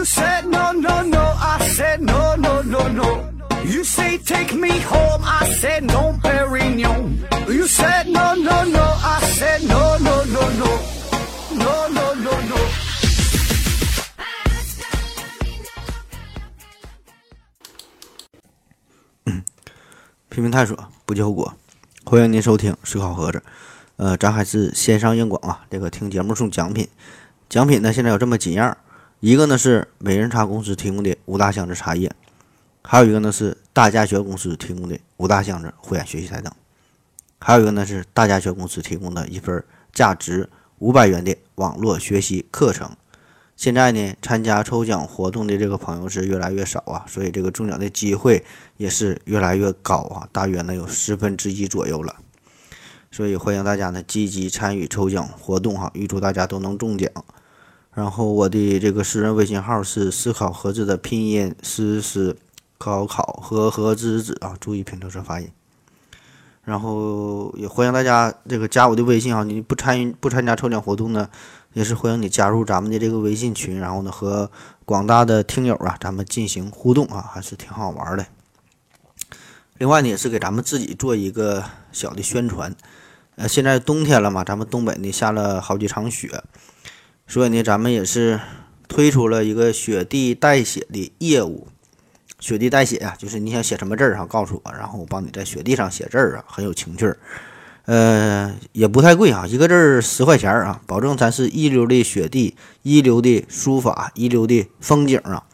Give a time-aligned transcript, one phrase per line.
[0.00, 1.20] You said no, no, no.
[1.20, 3.28] I said no, no, no, no.
[3.66, 5.22] You say take me home.
[5.22, 7.18] I said no, Perignon.
[7.46, 8.80] You said no, no, no.
[8.80, 10.80] I said no, no, no, no.
[11.52, 12.56] No, no, no, no.
[20.30, 21.54] 拼命探索，不计后果。
[22.06, 23.42] 欢迎您收听思考盒子。
[23.96, 26.88] 呃，咱还是先上硬广啊，这个听节目送奖品。
[27.50, 28.74] 奖品呢，现在有这么几样，
[29.20, 32.10] 一个呢是美人茶公司提供的五大箱子茶叶，
[32.82, 36.50] 还有一个呢是大家学公司提供的五大箱子慧眼学习台灯，
[37.38, 39.62] 还有一个呢是大家学公司提供的一份
[39.92, 40.48] 价值
[40.78, 42.96] 五百元的网络学习课程。
[43.56, 48.42] 现在呢，参加抽奖活动的这个朋友是越来越少啊，所以这个中奖的机会
[48.78, 52.16] 也是越来越高啊，大约呢有十分之一左右了。
[53.10, 57.10] 所以欢迎大家呢积极参与抽奖活动哈，预祝大家都能中奖。
[57.92, 62.36] 然后我的这个私人微信号是思考盒子的拼音思思
[62.78, 65.48] 考考和和子子啊，注意拼读声发音。
[66.62, 71.28] 然后也欢迎大家这个加我的微信啊，你不参与不参加抽奖活动呢？
[71.72, 74.50] 也是欢迎你加入咱们的这个微信群，然后呢和
[74.84, 78.26] 广大的听友啊，咱们进行互动啊，还是挺好玩的。
[79.78, 82.74] 另外呢，也是给咱们自己做一个小的宣传。
[83.36, 86.42] 呃，现在冬天了嘛，咱们东北呢下了好几场雪，
[87.30, 88.40] 所以呢，咱们也是
[88.88, 91.68] 推出了一个雪地代写的业务。
[92.40, 97.16] 雪地代写啊，就是你想写什么字儿哈，告诉我，然后我帮你在雪地上写字儿啊，很有情趣儿。
[97.84, 105.44] 呃，也不太贵啊，一个字儿十块钱啊，保证咱是一流的雪地，一流的书法，一流的风景啊。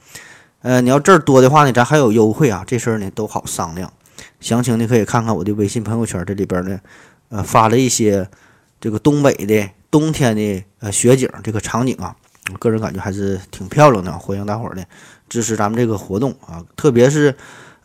[0.63, 3.93] 呃，你要字儿多的话呢，咱还有优惠啊，这事儿呢都好商量。
[4.41, 6.81] 详情你可以看看我的微信朋友圈，这里边呢，
[7.29, 8.31] 呃，发了一些
[8.81, 12.17] 这个东北的冬天的呃雪景这个场景啊，
[12.53, 14.85] 我个人感觉还是挺漂亮的，欢迎大伙儿呢
[15.29, 17.35] 支持咱们这个活动啊，特别是。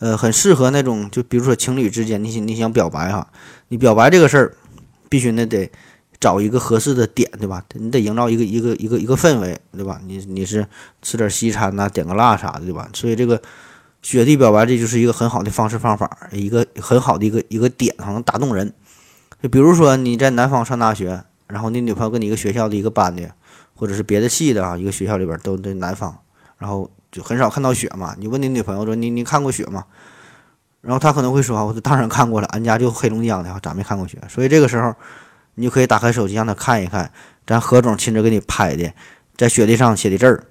[0.01, 3.27] 呃，很适合那种，就比如说情侣之间，你想你想表白哈，
[3.67, 4.57] 你表白这个事儿，
[5.07, 5.71] 必须呢得
[6.19, 7.63] 找一个合适的点，对吧？
[7.75, 10.01] 你得营造一个一个一个一个氛围，对吧？
[10.07, 10.65] 你你是
[11.03, 12.89] 吃点西餐呐，点个辣啥的，对吧？
[12.93, 13.39] 所以这个
[14.01, 18.73] 雪地表白这就是一个很好的方式方法，一个很好的一个一个点，能打动人。
[19.41, 23.31] 就比如说你在南方上大学，然后你女朋友跟你一个学校的一个班的，
[23.75, 26.17] 或者是别的系的啊，一个学校里边都在南方，
[26.57, 26.89] 然后。
[27.11, 28.15] 就很少看到雪嘛？
[28.17, 29.83] 你问你女朋友说你你看过雪吗？
[30.79, 34.17] 然后她可能会说我说当然看过了，俺家就黑龙江的，咋没看过雪？
[34.29, 34.95] 所以这个时候，
[35.55, 37.11] 你就可以打开手机让她看一看，
[37.45, 38.93] 咱何总亲自给你拍的
[39.35, 40.45] 在雪地上写的字儿。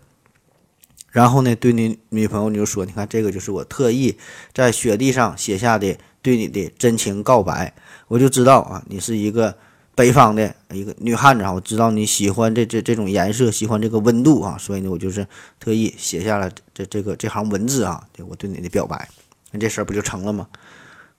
[1.09, 4.19] 然后呢，对你女朋友你就说，你看这个就是我特意
[4.53, 7.73] 在雪地上写下的对你的真情告白。
[8.11, 9.55] 我就知道啊，你是一个。
[9.93, 15.27] 北方的一个女汉子啊，我知道你喜欢这这这种颜色，喜欢这个温度啊，所以呢，我就是
[15.59, 19.07] 特意写下了这这个这行文字啊，对我对你的表白，
[19.51, 20.47] 那这事儿不就成了吗？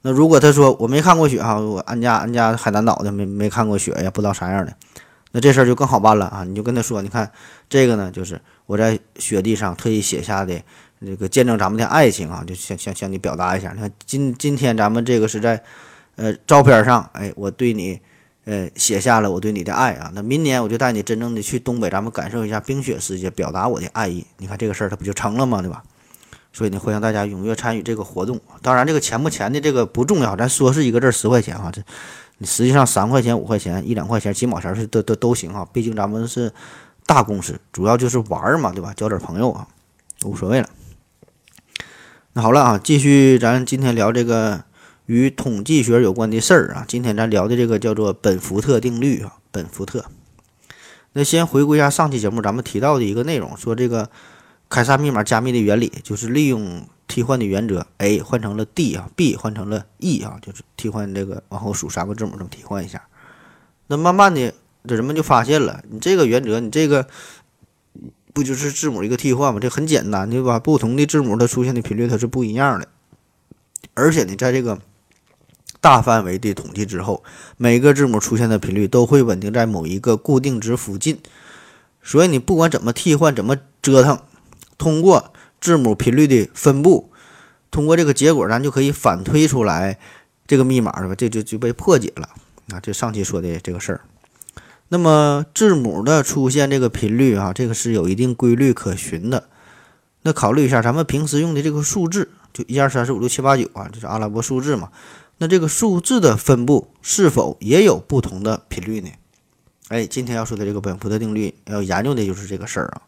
[0.01, 4.73] 那如果他说我没看过雪啊，我俺家俺家海南岛的没没看过雪呀，不知道啥样的，
[5.33, 7.31] 那这事儿就更好办了啊，你就跟他说，你看
[7.69, 10.59] 这个呢，就是我在雪地上特意写下的
[11.05, 15.61] 这个见证咱们的爱情啊，就向向向你表达一下，你看今今天咱们这个是在
[16.21, 17.99] 呃照片上，哎，我对你。
[18.43, 20.11] 呃，写下了我对你的爱啊！
[20.15, 24.25] 那明年我就带你真正的去东北，咱们感受一下冰雪世界，表达我的爱意。
[24.37, 25.61] 你看这个事儿，它不就成了吗？
[25.61, 25.83] 对吧？
[26.51, 28.41] 所以呢，欢迎大家踊跃参与这个活动。
[28.63, 31.83] 当然，这个钱不钱的这个不重要，咱说是一个字十块钱哈，这
[32.39, 35.63] 你实际上三块钱、五块钱、一两块钱、几毛钱是都都都行哈。
[35.71, 36.51] 毕竟咱们是
[37.05, 38.91] 大公司，主要就是玩嘛，对吧？
[38.95, 39.67] 交点朋友啊，
[40.25, 40.67] 无所谓了。
[42.33, 44.63] 那好了啊，继续咱今天聊这个。
[45.11, 50.05] 与统计学有关的事儿啊，今天咱聊的这个叫做本福特定律啊，本福特。
[51.11, 54.09] 那先回顾一下上期节目咱们提到的一个内容，说这个
[54.69, 63.05] 凯撒密码加密的原理就是利用替换的原则，A 换成了 D 啊，B 换成了 E 啊，就是替换这个往后数三个字母这么替换一下。
[63.87, 64.53] 那慢慢的，
[64.87, 67.05] 这人们就发现了，你这个原则，你这个
[68.31, 69.59] 不就是字母一个替换吗？
[69.59, 70.57] 这很简单，对吧？
[70.57, 72.87] 不同的字母它出现的频率它是不一样的，
[73.93, 74.79] 而且呢，在这个
[75.81, 77.23] 大范围的统计之后，
[77.57, 81.19] 每个字母出现的频率都会稳定在某一个固定值附近，
[82.01, 84.19] 所以你不管怎么替换，怎么折腾，
[84.77, 87.11] 通过字母频率的分布，
[87.71, 89.97] 通过这个结果，咱就可以反推出来
[90.45, 91.15] 这个密码，是吧？
[91.15, 92.29] 这就就被破解了
[92.71, 92.79] 啊！
[92.79, 94.01] 这上期说的这个事儿。
[94.89, 99.47] 那么字母的出现这个频率啊，这个是有一定规律可循的。
[100.23, 104.89] 那考虑一下，咱们平时用的这个数字，就一二三四五六七八九啊，就是阿拉伯数字嘛。
[105.41, 109.09] 那这个数字的分布是否也有不同的频率呢？
[109.87, 113.01] 哎，今天要说的这个本福特定律要研究的就是这个事儿啊。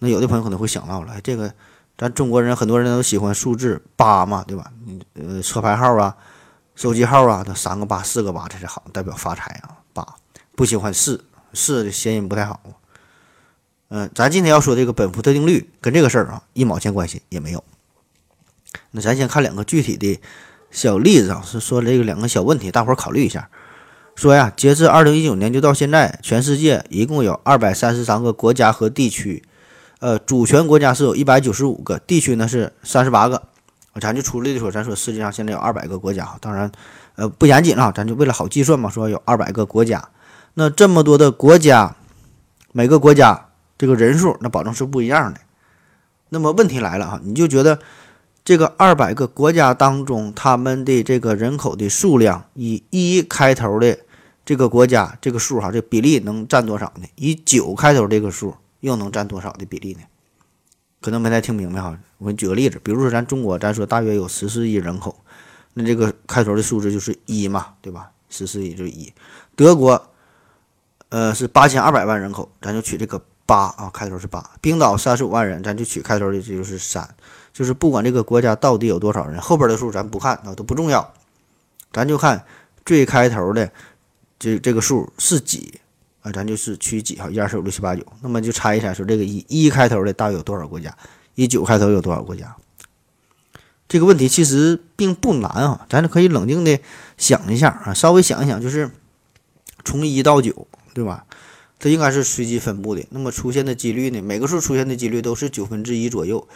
[0.00, 1.54] 那有的朋友可能会想到了，这个
[1.96, 4.72] 咱中国人很多人都喜欢数字八嘛，对吧？
[4.84, 6.16] 你呃，车牌号啊，
[6.74, 9.78] 手机号啊，那三个八、四个八才是好，代表发财啊。
[9.92, 10.04] 八
[10.56, 12.60] 不喜欢四，四的谐音不太好。
[13.90, 17.62] 嗯，咱今天要说这个本福特定律跟这个事儿啊一毛钱关系也没有。
[18.90, 20.20] 那咱先看两个具体的
[20.76, 23.48] 小例子啊，是说这个两个小问题，大伙儿考虑一下。
[24.14, 29.42] 说呀，截至二零一九年就到现在，全世界一共有二百三十三个国家和地区，
[30.00, 33.42] 呃，主权国家是有一百九十五个，地区呢是三十八个。
[34.02, 36.70] 咱就粗略的说，咱说世界上现在有二百个国家，当然，
[37.14, 40.06] 呃，不严谨啊，咱就为了好计算嘛，说有二百个国家。
[40.52, 41.96] 那这么多的国家，
[42.72, 43.46] 每个国家
[43.78, 45.40] 这个人数那保证是不一样的。
[46.28, 47.78] 那么问题来了哈，你就觉得？
[48.46, 53.98] 这个二百个国家当中，他们的这个人口的数量，以一开头的
[54.44, 57.08] 这个国家这个数哈，这比例能占多少呢？
[57.16, 60.02] 以九开头这个数又能占多少的比例呢？
[61.00, 61.98] 可能没太听明白哈。
[62.18, 65.16] 我给你举个例子，比如说咱中国，咱说大约有十四亿人口，
[65.74, 68.12] 那这个开头的数字就是一嘛，对吧？
[68.30, 69.12] 十四亿就是一。
[69.56, 70.00] 德国，
[71.08, 74.52] 呃，是八千二百万人口，咱就取这个八啊，开头是八。
[74.60, 77.12] 冰岛三十五万人，咱就取开头的这就是三。
[77.56, 81.14] 就是不管这个国家到底有多少人，后边的数咱不看啊，都不重要，
[81.90, 82.44] 咱就看
[82.84, 83.72] 最开头的
[84.38, 85.80] 这这个数是几
[86.20, 90.94] 啊，咱就是取几哈，一二三四五六七八九，那么就猜一猜，说这个一一开头的大约有多少国家，
[91.34, 92.54] 一九开头有多少国家？
[93.88, 96.78] 这个问题其实并不难啊，咱可以冷静的
[97.16, 98.90] 想一下啊，稍微想一想，就是
[99.82, 101.24] 从一到九，对吧？
[101.78, 104.20] 它应该是随机分布的，那么出现的几率呢？
[104.20, 106.46] 每个数出现的几率都是九分之一左右。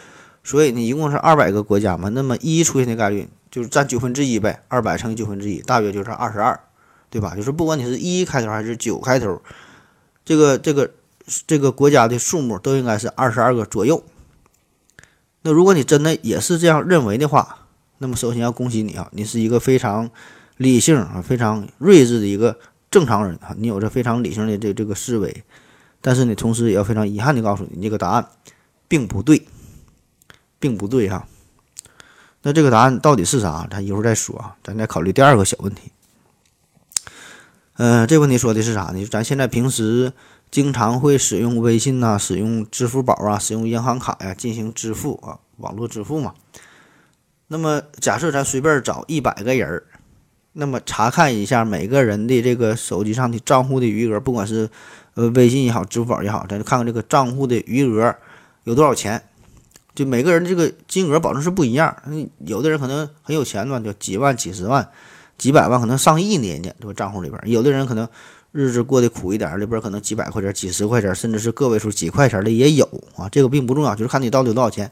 [0.43, 6.59] 所以你一共是二百个国家嘛，那么一出现的概率就是占九分之一呗，二百乘以九分之一，大约就是二十二，
[7.09, 7.35] 对吧？
[7.35, 9.41] 就是不管你是一开头还是九开头，
[10.25, 10.91] 这个这个
[11.45, 14.03] 这个国家的数目都应该是二十二个左右。
[15.43, 17.67] 那如果你真的也是这样认为的话，
[17.99, 20.09] 那么首先要恭喜你啊，你是一个非常
[20.57, 22.57] 理性啊、非常睿智的一个
[22.89, 25.43] 正常人啊，你有着非常理性的这这个思维。
[25.99, 28.27] 但是你同时也要非常遗憾的告诉你，这个答案
[28.87, 29.43] 并不对。
[30.61, 31.27] 并不对哈，
[32.43, 33.67] 那这个答案到底是啥？
[33.69, 35.91] 咱一会儿再说啊，咱再考虑第二个小问题。
[37.77, 39.03] 嗯，这问题说的是啥呢？
[39.07, 40.13] 咱现在平时
[40.51, 46.35] 经常会使用微信呐，使用支付宝啊，使用银行卡呀进行支付啊，网络支付嘛。
[47.47, 49.83] 那么假设咱随便找一百个人儿，
[50.53, 54.69] 那么查看一下每个人的这个手机上的账户的余额，不管是
[55.15, 58.15] 呃微信也好，支付宝也好，咱就看看这个账户的余额
[58.65, 59.23] 有多少钱。
[60.01, 61.95] 就每个人这个金额保证是不一样，
[62.39, 64.89] 有的人可能很有钱嘛，就几万、几十万、
[65.37, 66.93] 几百万，可能上亿年呢，对吧？
[66.95, 68.09] 账户里边，有的人可能
[68.51, 72.83] 日子过得苦一点，里边可能几百块钱、几十块钱，甚至是个位数几块钱的也有
[73.15, 73.29] 啊。
[73.29, 74.91] 这个并不重要，就是看你到底有多少钱。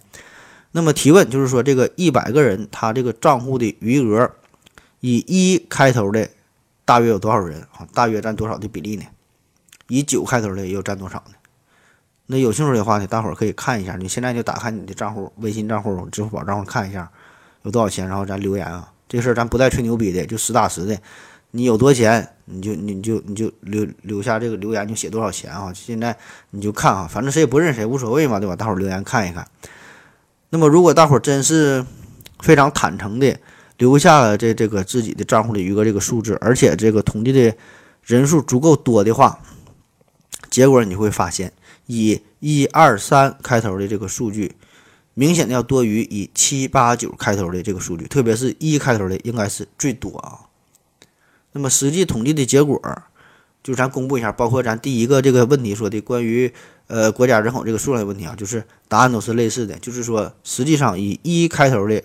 [0.74, 4.30] 那么提问就是说，这个一百个人他这个账户的余额
[5.00, 6.30] 以一开头的
[6.86, 7.88] 大约有多少人啊？
[7.96, 9.04] 大约占多少的比例呢？
[9.88, 11.34] 以九开头的又占多少呢？
[12.32, 13.96] 那有兴趣的话呢，大伙儿可以看一下。
[13.96, 17.10] 你现在就打开你的账户，微信账户、支付宝账户看一下
[17.64, 18.88] 有多少钱，然后咱留言啊。
[19.08, 20.96] 这事儿咱不带吹牛逼的，就实打实的。
[21.50, 25.74] 你有多钱，你就你就你就留留下这个留言，就写多少钱啊。
[25.74, 26.16] 现在
[26.52, 28.56] 你就看啊，反正谁也不认谁，无所谓嘛，对吧？
[28.56, 29.48] 大伙儿留言看一看。
[30.52, 31.84] 那么如果大伙儿真是
[32.42, 33.36] 非常坦诚的
[33.78, 37.56] 留下了这这个自己的账户的余额这个数字，而且这个统计的
[38.04, 39.40] 人数足够多的话，
[40.52, 41.52] 结果你会发现。
[41.92, 44.56] 以一二三开头的这个数据，
[45.14, 50.40] 明显的要多于以七八九开头的这个数据，特别是一开头的应该是最多啊。
[51.52, 52.82] 那么实际统计的结果，
[53.62, 56.52] 就咱公布一下，包括咱第一个这个问题说的关于
[56.88, 62.02] 呃国家人口这个数量的问题啊，就是答案都是类似的，就是说实际上以一开头的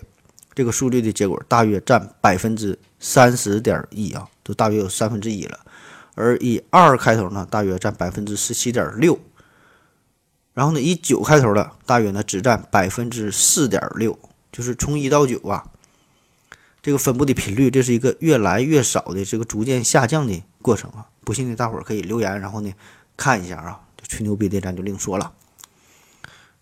[0.53, 5.59] 这个数据的结果，大约占百分之三十点一啊，都大约有三分之一了，
[6.15, 9.17] 而以二开头呢，大约占百分之十七点六。
[10.55, 14.17] 然后呢，以九开头的大约呢只占百分之四点六，
[14.51, 15.65] 就是从一到九啊，
[16.81, 21.07] 这个分布的频率，这是一个越来越少的这个逐渐下降的过程啊。
[21.25, 22.73] 不信的大伙儿可以留言，然后呢
[23.17, 25.33] 看一下啊，吹牛逼的咱就另说了。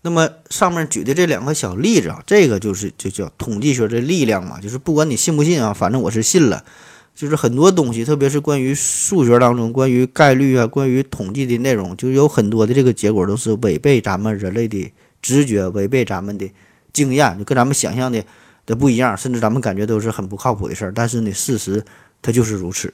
[0.02, 6.64] 那么上面举的这两个小例子啊，这个就是就叫统计学的力量嘛，就是不管你信不信啊，反正我是信了。
[7.14, 14.92] 就是很多东西，特别是关于数学当中关于概率啊、关于统计的内容，就有很多的这个结果都是违背咱们人类的
[15.22, 16.50] 直觉，违背咱们的
[16.92, 18.24] 经验，就跟咱们想象的
[18.66, 20.92] 的不一样，甚至咱们感觉都是很不靠谱的事儿。
[20.92, 21.84] 但是呢，事实
[22.20, 22.92] 它就是如此。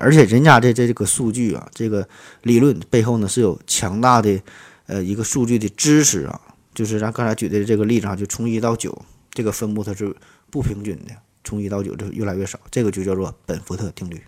[0.00, 2.08] 而且人家这这这个数据啊，这个
[2.42, 4.40] 理论背后呢是有强大的
[4.86, 6.40] 呃一个数据的支持啊，
[6.74, 8.96] 就是咱刚才举的这个例子啊，就从一到九
[9.32, 10.14] 这个分布它是
[10.50, 11.14] 不平均的，
[11.44, 14.22] 从一到九就越来越少，这个就叫做本福特定律。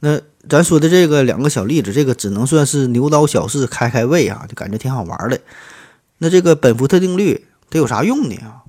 [0.00, 5.40] 那咱说的这个两个小例子，这个只能算是牛刀小试，开开胃啊，就感觉挺好玩的。
[6.18, 8.64] 那这个本福特定律它有啥用呢啊？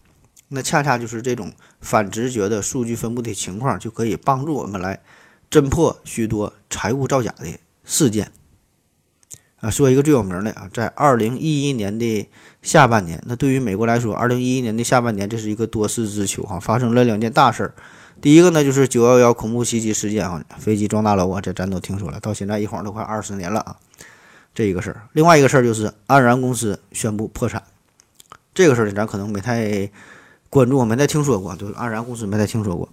[0.50, 5.02] 那恰恰就是这种反直觉的数据分布的情况，就可以帮助我们来
[5.52, 8.32] 侦破许多财务造假的事件。
[9.60, 12.30] 啊，说一个最有名的啊，在二零一一年的
[12.62, 17.74] 下半年，那对于美国来说，二零一一年的下半年这是一个多事之秋哈，发生了两件大事儿。
[18.22, 23.76] 第一个呢，就是九幺幺恐怖袭击事件啊，飞机撞大楼啊，这咱都听说了，到现在一晃都快二十年了啊，
[24.54, 25.02] 这一个事儿。
[25.14, 27.64] 另外一个事儿就是安然公司宣布破产，
[28.54, 29.90] 这个事儿呢，咱可能没太
[30.52, 32.88] 关注，没太听说过，就是安然公司没太听说过。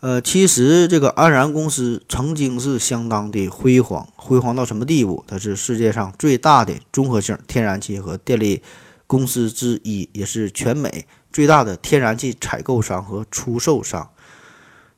[0.00, 5.24] 呃，其实这个安然公司曾经是相当的辉煌，辉煌到什么地步？
[5.26, 8.62] 它是世界上最大的综合性天然气和电力
[9.06, 14.10] 公司之一，也是全美最大的天然气采购商和出售商。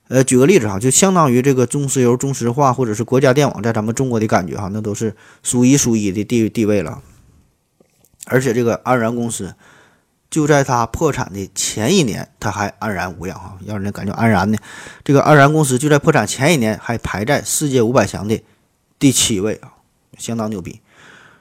[0.09, 7.01] 呃，举个例子哈，就相当于这个中石油、中石化或者是国家电网，在咱们中国的感觉哈，那都是数一数一的地地位了。
[8.27, 9.55] 而且这个安然公司
[10.31, 14.59] 就在它破产的前一年，它还安然无恙啊，让人感觉安然呢。
[15.05, 18.43] 这个安然公司就在破产前一年还排在世界五百强的
[18.99, 19.73] 第七位啊，
[20.19, 20.81] 相当牛逼。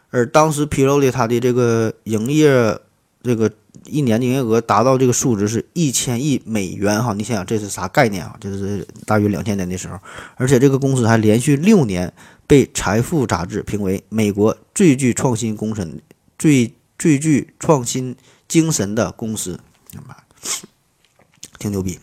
[0.09, 2.79] 而当时披露的它的这个营业
[3.23, 3.51] 这个。
[3.85, 8.35] 一年的营业额达到这个数值是一千亿美元哈，你想想这是啥概念啊？
[8.37, 9.97] 这是大约两千年的时候，
[10.35, 12.11] 而且这个公司还连续六年
[12.45, 16.01] 被《财富》杂志评为美国最具创新工程、
[16.37, 18.13] 最最具创新
[18.47, 19.59] 精神的公司，
[21.59, 21.99] 挺牛逼。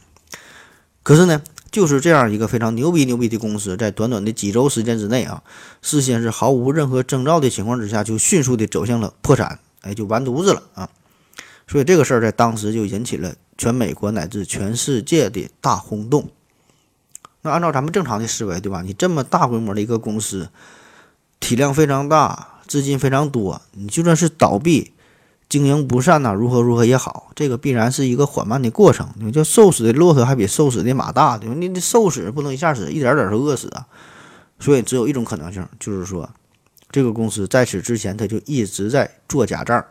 [1.03, 5.43] 可是呢，就是这样一个非常牛逼牛逼的公司，在短短的几周时间之内啊，
[5.83, 10.89] 事先是毫无任何征兆的情况之下，就迅速的走向了破产，哎，就完犊子了啊！
[11.67, 16.31] 所以这个事儿在当时就引起了全美国乃至全世界的大轰动。
[17.43, 18.81] 那按照咱们正常的思维，对吧？
[18.81, 20.49] 你这么大规模的一个公司，
[21.39, 24.94] 体量非常大，资金非常多，你就算是倒闭、
[25.49, 29.09] 经营不善呐，如何如何也好，这个必然是一个缓慢的过程。
[29.17, 31.55] 你叫瘦死的骆驼还比瘦死的马大，对吧？
[31.57, 33.87] 你你瘦死不能一下死，一点点是饿死啊。
[34.59, 36.29] 所以只有一种可能性，就是说，
[36.91, 39.85] 这个公司在此之前他就一直在做假账。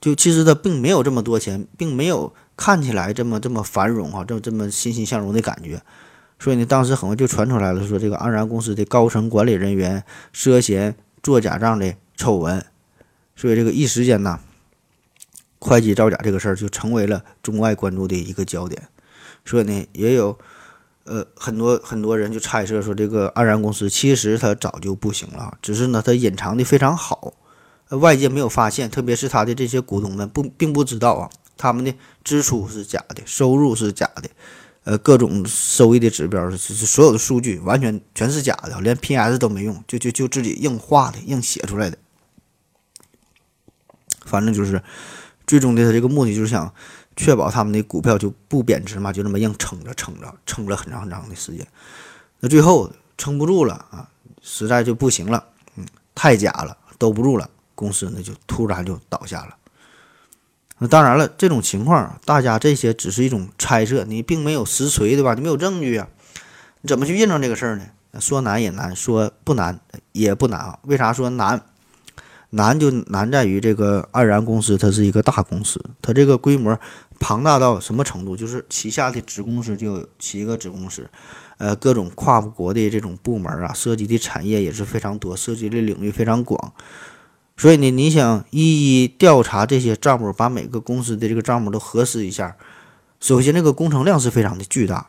[0.00, 5.80] 就其实他并没有这么多钱，并没有看起来这么这么繁荣哈，这么这么欣欣向荣的感觉，
[6.38, 12.62] 所以呢，当时很快就传出来了，说这个安然公司的高层管理人员涉嫌做假账的丑闻，
[13.34, 14.38] 所以这个一时间呢，
[15.64, 18.86] 会计造假这个事儿就成为了中外关注的一个焦点，
[19.46, 20.38] 所以呢，也有
[21.04, 27.32] 呃很多很多人就猜测说，这个安然公司其实它早就不行了，只是呢它隐藏的非常好。
[27.88, 34.28] 外界没有发现，特别是他的这些股东们不并不知道啊，他们的支出是假的，收入是假的，
[34.84, 41.96] 呃，各种收益的指标是是所有的数据完全全是假的，连 PS 都没用，就就就自己硬画的，硬写出来的。
[44.24, 44.82] 反正就是
[45.46, 46.72] 最终的他这个目的就是想
[47.16, 51.66] 确保他们的股票就不贬值嘛，就这么硬撑着撑着撑了很长很长的时间。
[52.40, 54.08] 那最后撑不住了啊，
[54.42, 55.44] 实在就不行了，
[55.76, 57.48] 嗯，太假了，兜不住了。
[57.74, 59.56] 公司呢就突然就倒下了。
[60.78, 65.34] 那当然了，这种情况大家这些只是一种猜测，你并没有实锤，对吧？
[65.34, 66.08] 你没有证据啊，
[66.80, 67.86] 你怎么去验证这个事儿呢？
[68.20, 69.80] 说难也难，说不难
[70.12, 70.78] 也不难啊。
[70.82, 71.60] 为啥说难？
[72.54, 76.78] 难就难在于这个安然公司它是一个大公司，它这个规模
[77.18, 78.36] 庞大到什么程度？
[78.36, 81.08] 就是旗下的子公司就有七个子公司，
[81.58, 86.72] 呃，各种跨国的这种部门啊，涉及的产业也是非常多，涉及的领域非常广。
[87.56, 92.56] 所以呢，你想一一调查这些账目，把每个公司的这个账目都核实一下，
[93.20, 95.08] 首先这个工程量是非常的巨大，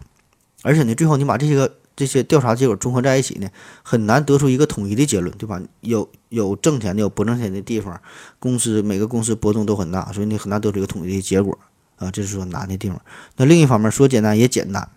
[0.63, 3.49] 而且呢，最后你把这些个这些调查结果综合在一起呢，
[3.83, 5.61] 很难得出一个统一的结论，对吧？
[5.81, 8.01] 有有挣钱的，有不挣钱的地方，
[8.39, 11.57] 公司每个公司波动都很大，所以你很难得出一个统一的结果
[11.97, 13.01] 啊，这是说难的地方。
[13.37, 14.89] 那另一方面说简单也简单，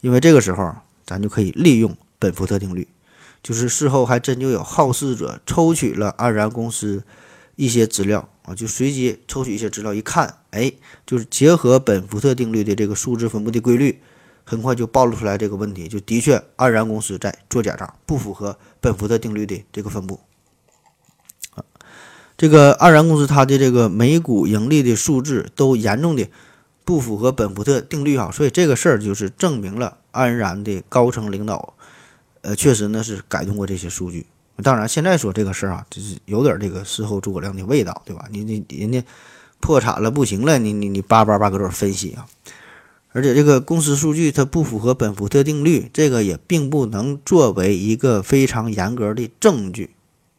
[0.00, 0.74] 因为这个时候
[1.06, 2.88] 咱就可以利用本福特定律。
[3.42, 7.02] 就是事后还真就有好事者抽取了安然公司
[7.56, 10.72] 一些资料啊，就随机抽取一些资料，一看，哎，
[11.04, 14.00] 就是结合本福特定律的这个数字分布的规律，
[14.52, 20.20] 很快就暴露出来这个问题，就的确安然公司在做假账，不符合本福特定律的这个分布。
[21.54, 21.64] 啊，
[22.36, 26.28] 这个安然公司它的这个每股盈利的数字都严重的
[26.84, 31.72] 不符合本福特定律啊，所以这个事儿就是证明了安然的高层领导。
[32.42, 34.26] 呃，确实呢是改动过这些数据，
[34.62, 38.26] 当然，现在说这个事儿啊，就是有点这个事后诸葛亮的味道，对吧？
[38.30, 39.02] 你你人家
[39.60, 42.26] 破产了不行了，你你你叭叭叭搁这儿分析啊。
[43.12, 49.90] 而且这个公司数据它不符合本福特定律，这个也并不能作为一个非常严格的证据，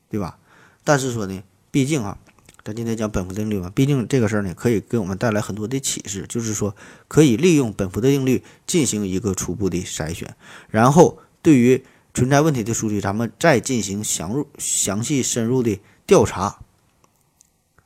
[0.10, 0.38] 对吧？
[0.84, 2.18] 但是说呢，毕竟啊，
[2.64, 6.76] 咱今天讲本福特定律嘛，毕竟这个事儿呢，可以给我们带来很多的启示，就是说
[7.08, 10.36] 可以利用本福特定律进行一个初步的筛选，
[10.70, 16.60] 然后对于存在问题的数据，咱们再进行详入、详细、深入的调查。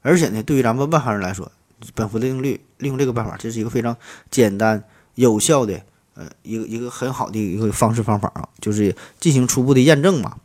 [0.02, 1.52] 而且呢，对于咱们外行人来说，
[1.94, 3.96] 本福特定律利用这个办法，这是一个非常
[4.30, 4.84] 简单
[5.16, 5.82] 有效的，
[6.14, 10.38] 呃，一个一个很好的一个方式方法啊，就是进行初步的验证嘛。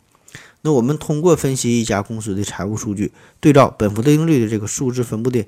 [0.61, 5.45] 那我们通过分析一家公司的财务数据，对照本福特定律的这个数字分布的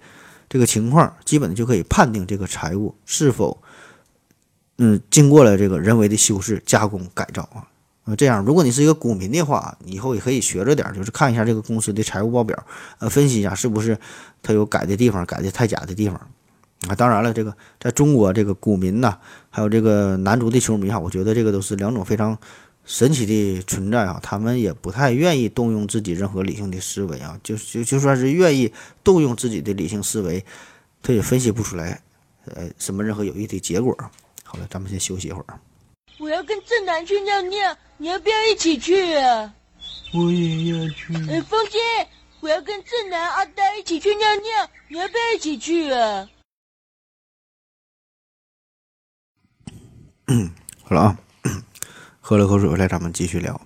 [0.50, 3.62] 这个情况，基本就可以判定这个财务是否，
[4.77, 7.68] 嗯，经过了这个人为的修饰、加工、改造啊。
[8.04, 12.63] 呃，这样，如果你是一个股民的话，以后也可以学着点，就是看一下这个公司的财务报表，
[13.00, 13.98] 呃，分析一下是不是
[14.44, 16.30] 它有改的地方、改的太假的地方
[16.88, 16.96] 啊。
[16.96, 19.17] 当然了，这个在中国，这个股民呐，
[19.50, 22.38] 还有这个男足的球迷哈，我觉得这个都是两种非常
[22.86, 24.20] 神奇的存在啊。
[24.22, 28.72] 他们也不太愿意动用自己任何理性的思维啊，就就就算是愿意
[29.03, 30.46] 动用自己的理性思维，
[31.01, 32.01] 他也分析不出来，
[32.46, 33.98] 呃，什么任何有益的结果。
[34.44, 35.60] 好了，咱们先休息一会儿。
[36.20, 39.53] 我要跟正南去尿尿，你要不要一起去啊？
[40.13, 41.13] 我也要去。
[41.29, 41.79] 哎，风姐，
[42.39, 46.29] 我要跟正南、阿呆一起去尿尿，你要不要一起去啊？
[50.82, 51.17] 好了啊，
[52.20, 53.62] 喝了口水来，咱们继续聊。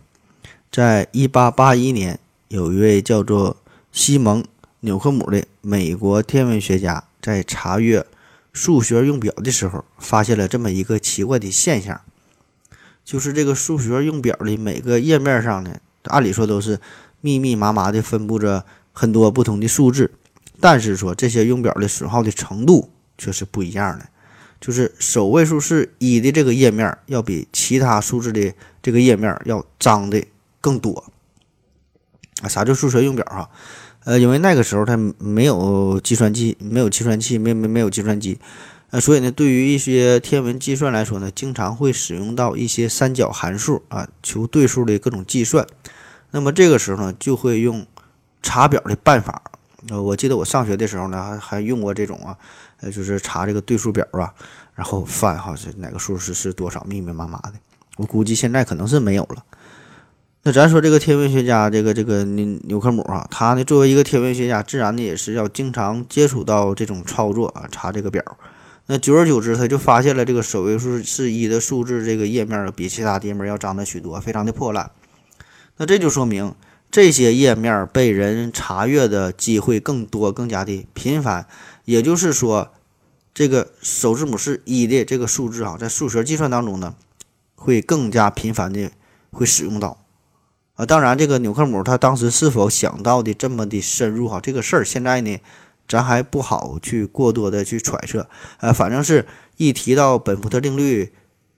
[0.69, 3.55] 在一八八一年，有一位叫做
[3.93, 4.43] 西蒙·
[4.81, 8.05] 纽克姆的美国天文学家，在查阅
[8.51, 12.01] 数学用表的时候，发现了这么一个奇怪的现象。
[13.05, 16.81] 就是这个数学用表的每个页面上呢，按理说都是
[17.21, 20.11] 密密麻麻的分布着很多不同的数字，
[20.59, 24.09] 但是说这些用表的损耗的程度却是不一样的。
[24.59, 30.23] 就是首位数是一的这个页面，要比其他数字的这个页面要脏的
[30.59, 31.05] 更多。
[32.41, 33.49] 啊，啥叫数学用表哈？
[34.05, 38.39] 呃，因为那个时候它没有计算机，没有计算器，没没没有计算机。
[38.91, 45.67] 呃，所以呢，对于一些天文计算来说呢，经常会使用到一些三角函数啊，求对数的各种计算。
[46.31, 47.85] 那么这个时候呢，就会用
[48.41, 49.43] 查表的办法。
[49.89, 52.37] 呃，我记得我上学的时候呢，还还用过这种啊，
[52.81, 54.33] 呃，就是查这个对数表啊，
[54.75, 57.53] 然后翻哈是哪个数是是多少，密密麻麻的。
[57.97, 59.43] 我估计现在可能是没有了。
[60.43, 68.23] 那咱说这个天文学家，这个这个纽纽克姆啊，他呢作为一个天文学家，自然的也是要经常接触到这种操作啊，查这个表。
[68.85, 74.89] 那久而久之，他就发现了这个首位数是一的数字，这个页面比其他页面要脏的许多，非常的破烂。
[75.75, 76.55] 那这就说明
[76.89, 81.45] 这些页面被人查阅的机会更多，更加的频繁。
[81.89, 82.71] 也就是说，
[83.33, 86.93] 这个首字母是一的这个数字啊，在数学计算当中呢，
[87.55, 88.91] 会更加频繁的
[89.31, 89.97] 会使用到。
[90.75, 95.39] 啊，当然，这个纽克姆他当时是否想到的这么的深入哈，这个事儿现在呢？
[95.87, 99.25] 咱还不好去过多的去揣测，呃，反正是
[99.57, 101.11] 一提到本福特定律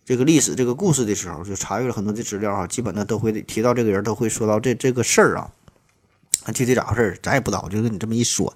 [0.06, 5.52] 这个历史这个故事的时候，就查阅了很多的资料哈，基本呢都会提到这个人，都会说到这这个事儿啊。
[6.54, 8.56] 具体咋回事儿，咱也不知道，就跟你这么一说。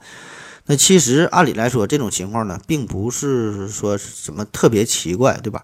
[0.66, 5.64] 那其实按理来说，这种情况呢，并不是说什么特别奇怪，对吧？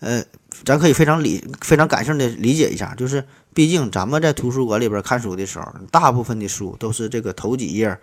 [0.00, 0.24] 呃，
[0.64, 3.24] 咱可以非常理非常感性的理解一下，就是
[3.54, 7.98] 毕竟咱们在图书馆里边看书的时候，大部分的书都是这个头几页。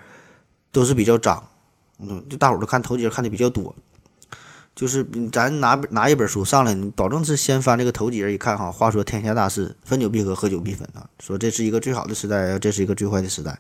[0.72, 1.50] 都是比较脏，
[1.98, 3.76] 嗯，就大伙儿都看头几页看的比较多，
[4.76, 8.72] 就是咱拿拿一本书上来，你保证是先翻这个头几页一看哈。
[8.72, 11.10] 话说天下大事，分久必合，合久必分啊。
[11.20, 13.60] 说这是一个最好的时代，这是一个最坏的时代。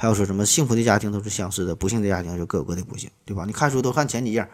[0.00, 3.44] 还有说什么幸福的家庭都是相似的，不幸的家庭就各有各的不幸，对吧？
[3.44, 4.48] 你看书都看前几页，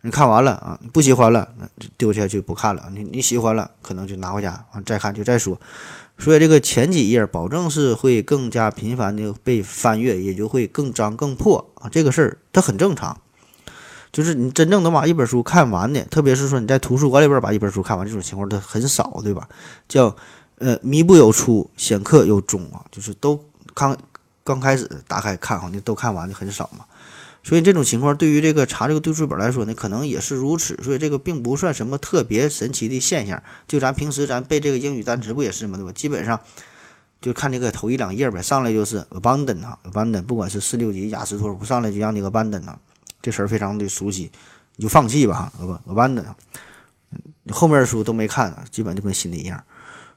[0.00, 2.90] 你看完了啊，你不喜欢了，那丢下去不看了。
[2.92, 5.60] 你你喜欢了，可能就拿回家完再看，就再说。
[6.18, 11.88] 所以这个前几页保证是会更加频繁的被翻阅，也就会更脏更破啊。
[11.88, 13.16] 这个事儿它很正常，
[14.12, 19.48] 就是你真正能把一本书看完的，特别是说你在图书馆里边把一本书看完，这种情况它很少，对吧？
[19.88, 20.14] 叫
[20.58, 23.42] 呃弥不有出，显刻有终啊，就是都
[23.74, 23.96] 看
[24.44, 26.84] 刚开始打开看哈，你都看完的很少嘛。
[27.42, 30.78] 所以这种情况对于这个查这个对数本来说呢，可能也是如此。
[30.82, 33.42] 所以这个并不算什么特别神奇的现象。
[33.66, 35.78] 就咱平时咱背这个英语单词不也是吗？
[35.78, 35.92] 对吧？
[35.92, 36.38] 基本上
[37.20, 42.78] 就看这个头一两页呗，上来就是 abandon 哈，abandon，不管是四六级雅思托福上来就让你 abandon 啊，
[43.22, 44.30] 这词儿非常的熟悉，
[44.76, 46.24] 你就放弃吧哈，abandon。
[47.50, 49.64] 后面的书都没看，基本就跟新的一样。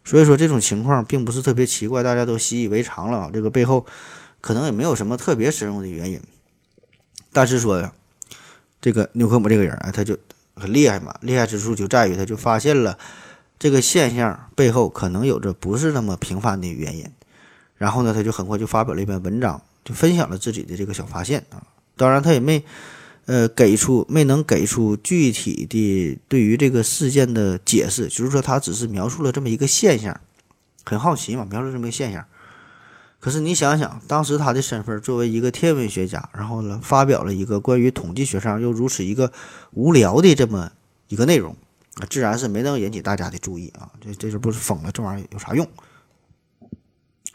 [0.05, 3.29] 所以说这种情况并不是特别奇怪，大家都习以为常了啊。
[3.33, 3.85] 这个背后
[4.41, 6.19] 可能也没有什么特别深入的原因。
[7.31, 7.93] 但是说呀，
[8.81, 10.17] 这个纽科姆这个人啊，他就
[10.55, 12.97] 很厉害嘛，厉害之处就在于他就发现了
[13.57, 17.09] 这个现象背后可能有着不是那么平凡的原因。
[17.77, 21.63] 然后呢，他就很快就发表了一篇文章，就分享了自己的这个小发现啊。
[21.95, 22.63] 当然，他也没
[23.25, 30.19] 呃给出没能给出具体的对于这个事件的解释，就是说他只是描述了这么一个现象，
[30.83, 32.25] 很好奇嘛，描述这么一个现象。
[33.19, 39.31] 可是你想想，当时他的身份作为一个天文学家，然后呢发表了一个关于统计学上又如此一个
[39.71, 40.73] 无聊的这么
[41.07, 41.55] 一个内容，
[41.95, 43.89] 啊，自然是没能引起大家的注意啊。
[44.01, 44.91] 这这是不是疯了？
[44.91, 45.65] 这玩意儿有啥用？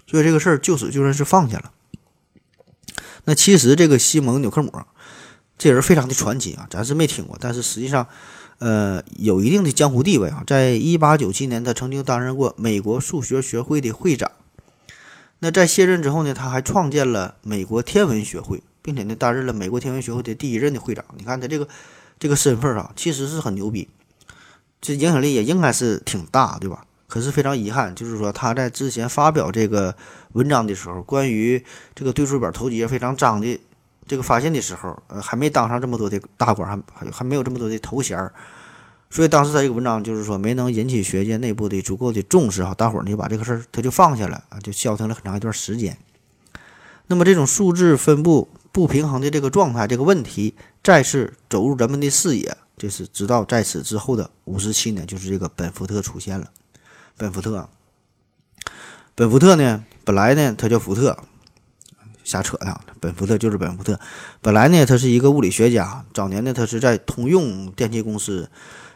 [0.06, 1.72] 所以这个事儿就此就算是放下了。
[3.24, 4.70] 那其实这个西蒙·纽克姆
[5.58, 8.06] 这人非常的传奇啊，咱是没听过，但是实际上，
[8.58, 10.44] 呃，有一定的江湖地位啊。
[10.46, 14.30] 在一八九七年，他曾经担任过美国数学学会的会长。
[15.40, 21.04] 那在卸任之后呢，他还创建了美国天文学会，并且呢担任了美国天文学会的第一任的会长。
[21.16, 21.68] 你看他这个
[22.18, 23.88] 这个身份啊，其实是很牛逼，
[24.80, 26.84] 这影响力也应该是挺大，对吧？
[27.08, 29.96] 可是非常遗憾，就是说他在之前发表这个
[30.32, 33.58] 文章的时候，关于这个对数表头几页非常脏的
[34.08, 38.32] 这个发现的时候，呃，还没当上这么多的大官，还还还没有这么多的头衔儿。
[39.10, 45.96] 所以当时他这个文章就是说没能引起学界内部的足够的重视哈，大伙儿呢就把这个事儿他就放下了啊，就消停了很长一段时间。
[47.06, 56.50] 那么这种数字分布不平衡的这个状态，这个问题再次走入人们的视野，就是直到在此之后的五十七年，就是这个本福特出现了。
[57.16, 57.66] 本福特，
[59.14, 61.16] 本福特呢，本来呢他叫福特，
[62.28, 63.98] 瞎扯呢，本福特就是本福特，
[64.42, 68.50] 本来呢他是一个物理学家，早年呢他是在通用电气公司。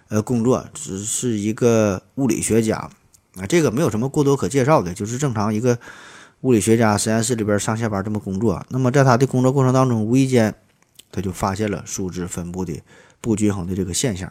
[0.09, 2.77] 呃，工作只是一个物理学家
[3.37, 5.79] 啊，这个没有什么过多可介绍的，就是正常一个
[6.43, 8.63] 物理学家实验室里边上下班这么工作。
[8.69, 10.55] 那么在他的工作过程当中，无意间
[11.11, 12.79] 他就发现了数字分布的
[13.23, 14.31] 不均衡的这个现象。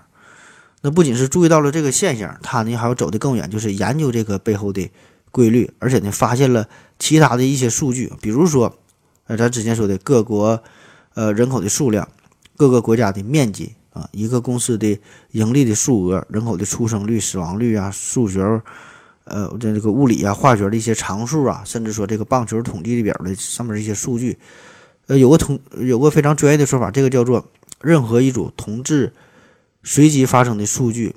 [0.82, 4.88] 那不仅是注意到了这个现象，他呢还要走得更远，就是研究这个背后的
[5.32, 6.68] 规律，而且呢发现了
[7.00, 8.78] 其他的一些数据，比如说
[9.32, 10.62] 呃咱之前说的各国
[11.14, 12.06] 呃人口的数量，
[12.58, 13.76] 各个国家的面积。
[13.92, 14.98] 啊，一个公司的
[15.32, 18.40] 盈利的数额、人口的出生率、死亡率啊，数学，
[19.26, 24.38] 呃，这这个物理啊、化学的一些常数啊，甚至说这个棒球统计的表的上面一些数据，
[25.08, 27.46] 呃，有个统有个非常专业的说法，这个叫做
[27.82, 29.12] 任何一组同质
[29.84, 31.14] 随机发生的数据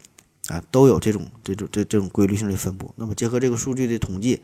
[0.49, 2.93] 啊，都有这种这种这这种规律性的分布。
[2.97, 4.41] 那么结合这个数据的统计，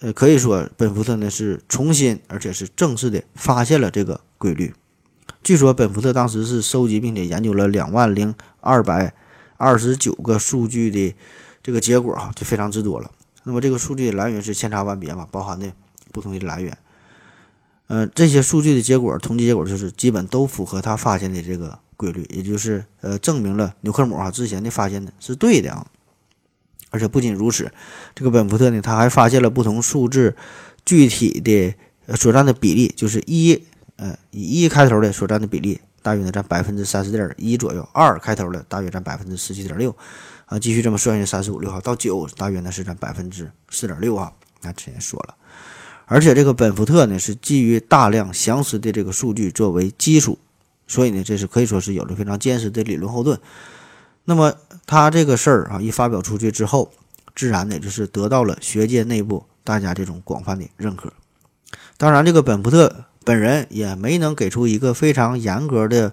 [0.00, 4.74] 呃，可以说本福特呢是重新而且是正式的发现了这个规律。
[5.42, 9.14] 据说本福特当时是收集并且研究了两万零二百
[9.56, 11.14] 二十九个数据的
[11.62, 13.10] 这个结果哈，就非常之多了。
[13.44, 15.72] 那么这个数据的来源是千差万别嘛，包含的
[16.12, 16.76] 不同的来源。
[17.86, 25.86] 呃，这些数据的结果，统计结果就是基本都符合他发现的这个规律，也就是呃证明了纽克姆啊之前的发现的是对的啊。
[26.94, 27.68] 而且不仅如此，
[28.14, 30.36] 这个本福特呢，他还发现了不同数字
[30.86, 31.74] 具体的
[32.14, 33.60] 所占的比例，就是一。
[33.96, 39.96] 呃，以一开头的所占的比例大约呢占百分之三十点一左右，二开头的大约占百分之十七点六，
[40.46, 44.32] 啊，继续这么算下，三十五六号到九大约呢是占百分之四点六啊。
[44.62, 45.36] 那之前说了，
[46.06, 50.36] 而且这个本福特呢是基于大量详实的这个数据作为基础，
[50.88, 53.38] 所以呢这是可以说是有着非常坚实的理论后盾。
[54.24, 54.54] 那么
[54.86, 56.90] 他这个事儿啊一发表出去之后，
[57.34, 61.12] 自然的就是得到了学界内部大家这种广泛的认可。
[61.96, 63.04] 当然，这个本福特。
[63.26, 66.12] 本人也没能给出一个非常严格的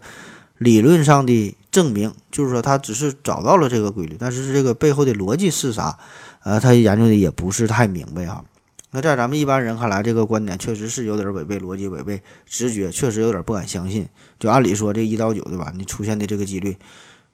[0.57, 5.99] 理论上的证明，就是说他只是找到了这个规律，但是这个背后的逻辑是啥？
[6.43, 8.45] 呃，他研究的也不是太明白啊。
[8.91, 14.07] 那在咱们一般人看来，这个观点确实是有点违背逻辑、违背直觉，确实有点不敢相信。
[14.39, 15.73] 就按理说，这一到九，对吧？
[15.75, 16.77] 你出现的这个几率，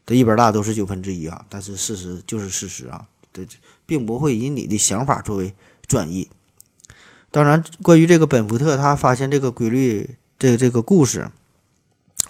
[0.08, 1.46] 这一边大都是九分之一啊。
[1.50, 3.46] 但是事实就是事实啊，这
[3.86, 5.54] 并不会以你的想法作为
[5.86, 6.28] 转移。
[7.30, 11.28] 当然，关于这个本福特他发现这个规律，这这个故事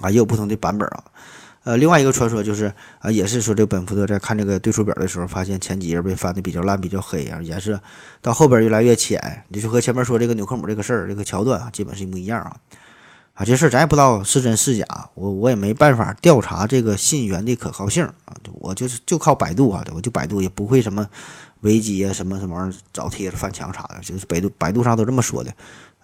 [0.01, 1.05] 啊，也有不同的版本啊。
[1.63, 7.79] 呃，另外一个传说就是啊，也是说这个本福特在看这个对数表的时候，发现前几页被翻的比较烂、比较黑啊，颜色
[8.21, 12.55] 到后边越来越浅，就和前面说这个纽克姆这个事儿、这个桥段啊，基本是一模一样啊。
[13.37, 21.07] 啊，这事儿咱也不知道是真是假，我我也没办法调查这个信源的可靠性啊，我就是就靠百度啊，我就百度也不会什么。
[21.61, 25.51] 维基啊，什么什么玩意儿，找帖子翻墙啥的，就是百度百度上都这么说的，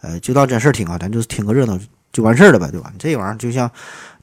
[0.02, 1.80] 呃，就当真事儿听啊，咱就是听个热闹
[2.12, 2.92] 就完事儿了呗，对吧？
[2.98, 3.70] 这玩意儿就像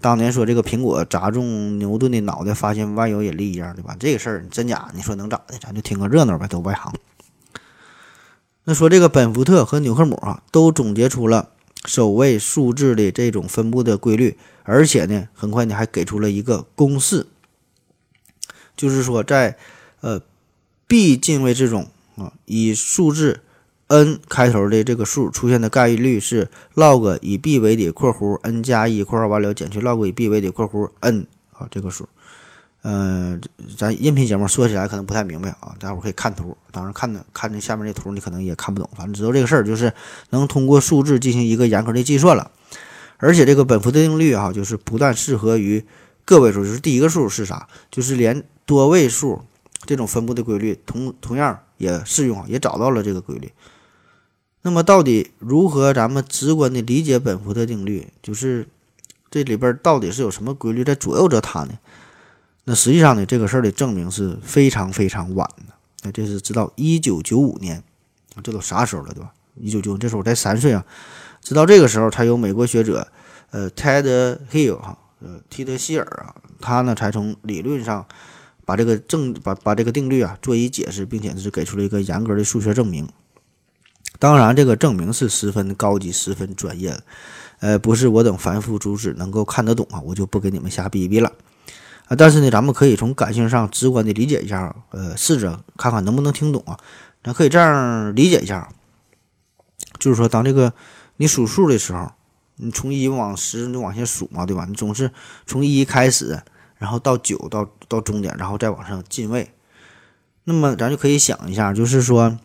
[0.00, 3.94] 当年说这个苹果砸中牛顿的脑袋，发现万有引力一样，对吧？
[4.00, 5.56] 这个事儿真假，你说能咋的？
[5.60, 6.92] 咱就听个热闹呗，都外行。
[8.64, 11.50] 那说这个本福特和纽克姆啊，都总结出了
[11.86, 17.26] 首位数字的这种分布的规律，而且呢，很快呢还给出了一个公式，
[18.76, 19.56] 就是说在
[20.00, 20.20] 呃
[20.86, 23.40] b 进位之中啊，以数字
[23.88, 32.08] n 开头的这个数出现的概率是 log 以 b 为底（括弧 n 加一括号完了减去 log 以 b 为底（括弧 n） 啊这个数。
[32.82, 33.40] 嗯、
[33.76, 36.56] 咱音频节目说起来可能不太明白啊，大伙儿可以看图。
[36.70, 38.88] 当然看的看这下面这图，你可能也看不懂。
[38.96, 39.92] 反正知道这个事儿，就是
[40.30, 42.50] 能通过数字进行一个严格的计算了。
[43.18, 45.84] 而且这个本福特定律啊，就是不但适合于
[46.24, 49.42] 个位数，就是第一个数是啥，就是连多位数
[49.84, 53.52] 这种分布的规律同同样也适用啊，也找到了这个规律。
[54.62, 58.08] 那么到底如何咱们直观的理解本福特定律？
[58.22, 58.66] 就是
[59.30, 61.72] 这里边到底是有什么规律在左右着它呢？
[62.64, 65.72] 那实际上呢，这个事儿的证明是非常非常晚的。
[66.02, 67.82] 那这是直到一九九五年，
[68.42, 69.32] 这都啥时候了，对吧？
[69.56, 70.84] 一九九五这时候我才三岁啊。
[71.42, 73.08] 直到这个时候，才有美国学者，
[73.50, 78.06] 呃，Ted Hill 哈，呃，提德希尔啊，他呢才从理论上
[78.64, 83.08] 把这个证把把这个定律啊做一解释，并且是给出了一个严格的数学证明。
[84.18, 87.02] 当然，这个证明是十分高级、十分专业的，
[87.60, 91.32] 呃，不是我等凡夫俗子能够看得懂啊，我就不给你们瞎逼逼了。
[92.16, 96.76] 但是呢，咱们可以从感性上直观的理解一下，呃，试着看看能不能听懂啊。
[97.22, 98.68] 咱可以这样理解一下，
[99.98, 100.72] 就是说，当这个
[101.18, 102.10] 你数数的时候，
[102.56, 104.64] 你从一往十你往下数嘛，对吧？
[104.68, 105.10] 你总是
[105.46, 106.42] 从一开始，
[106.78, 109.52] 然后到九，到到终点，然后再往上进位。
[110.44, 112.36] 那么咱就可以想一下，就是说，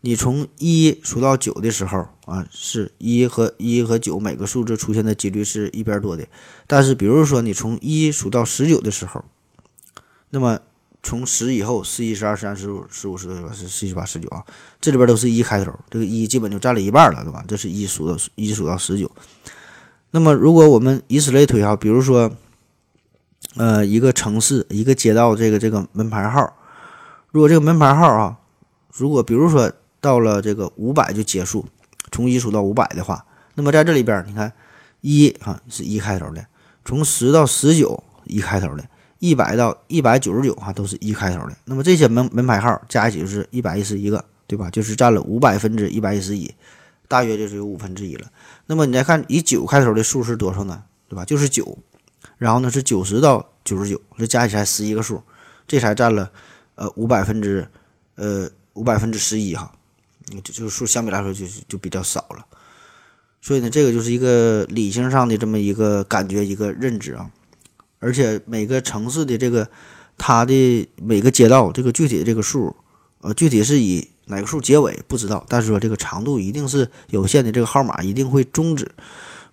[0.00, 6.26] 你从一数到九的时候啊，是一和一和九每个数字出现的几率是一边多的。
[6.66, 9.24] 但是，比如说你从一数到十九的时候，
[10.30, 10.60] 那么
[11.02, 14.44] 从十以后，十一、十二、十三、十五、十五、十六、十七、十八、十九啊，
[14.80, 17.44] 这里边都是一开头，这个一基本就占了一半了，对吧？
[17.48, 19.10] 这是一数到一数到十九。
[20.10, 22.30] 那么，如果我们以此类推哈，比如说，
[23.56, 26.56] 呃，一个城市一个街道这个这个门牌号，
[27.30, 28.38] 如果这个门牌号啊，
[28.92, 29.72] 如果比如说
[30.06, 31.66] 到了这个五百就结束，
[32.12, 34.52] 从一数到五百的话，那么在这里边你看
[35.00, 36.46] 一啊是一开头的，
[36.84, 38.84] 从十到十九一开头的。
[39.18, 44.68] 一百到一百九十九哈都是一开头的，那么这些门门牌号加一起就是一百一十一个，对吧？
[44.70, 46.54] 就是占了五百分之一百一十一，
[47.08, 48.26] 大约就是有五分之一了。
[48.66, 50.82] 那么你再看以九开头的数是多少呢？
[51.08, 51.24] 对吧？
[51.24, 51.78] 就是九，
[52.36, 55.22] 然后呢是九十到九十九，这加起来十一个数，
[55.66, 56.30] 这才占了
[56.74, 57.66] 呃五百分之
[58.16, 59.72] 呃五百分之十一哈，
[60.26, 62.44] 就就数相比来说就就比较少了。
[63.40, 67.30] 所以呢，这个就是一个理性上的这么一个感觉，一个认知啊。
[67.98, 69.68] 而且每个城市的这个，
[70.18, 72.74] 它的每个街道这个具体的这个数，
[73.20, 78.90] 呃，具体是以哪个数结尾不知道，但是说这个长度一定是有限的，这个号码一定会终止。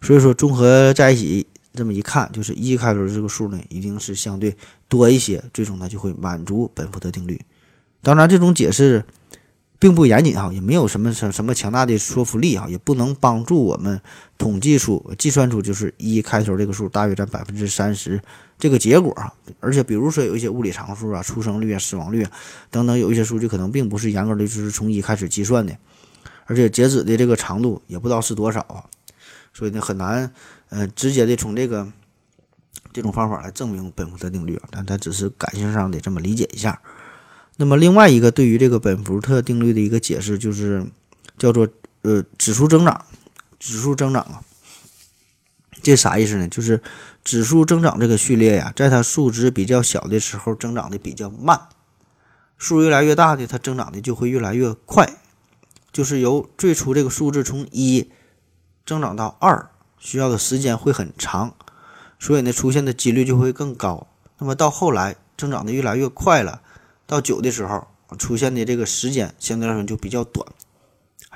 [0.02, 4.56] 所以说综合在一起这么一看，就是一开头的这个数呢，一定是相对
[4.90, 7.40] 多一些，最终呢就会满足本福德定律。
[8.02, 9.06] 当然，这种解释
[9.84, 14.00] 并不严谨哈，也没有什么什什么强大的说服力哈，也不能帮助我们
[14.38, 18.22] 统计出计算出就是一开头这个数大约占百分之三十
[18.58, 19.34] 这个结果啊。
[19.60, 22.32] 而且比如说有一些物理常数啊，出生率啊、死亡率啊
[22.72, 25.76] 等等，有一些数据可能并不是严格的就是从一开始计算的，
[26.46, 28.86] 而且截止的这个长度也不知道是多少啊，
[29.54, 30.32] 所以呢很难
[30.70, 31.86] 呃直接的从这个
[32.94, 36.80] 这种方法来证明本福特定律啊，但它只是感性上的这么理解一下。
[37.56, 40.84] 那么另外一个对于这个本福特定律的一个解释，就是
[41.38, 41.68] 叫做
[42.02, 43.06] 呃指数增长，
[43.60, 44.42] 指数增长啊，
[45.84, 46.48] 这啥意思呢？
[46.48, 46.82] 就是
[47.24, 51.62] 指数增长这个序列呀，在它数值比较小的时候增长的比较慢，
[52.58, 55.08] 数越来越大的它增长的就会越来越快，
[55.92, 58.10] 就是由最初这个数字从一
[58.84, 61.54] 增长到二需要的时间会很长，
[62.18, 64.08] 所以呢出现的几率就会更高。
[64.40, 66.62] 那么到后来增长的越来越快了。
[67.06, 67.88] 到九的时候
[68.18, 70.48] 出现的这个时间相对来说就比较短。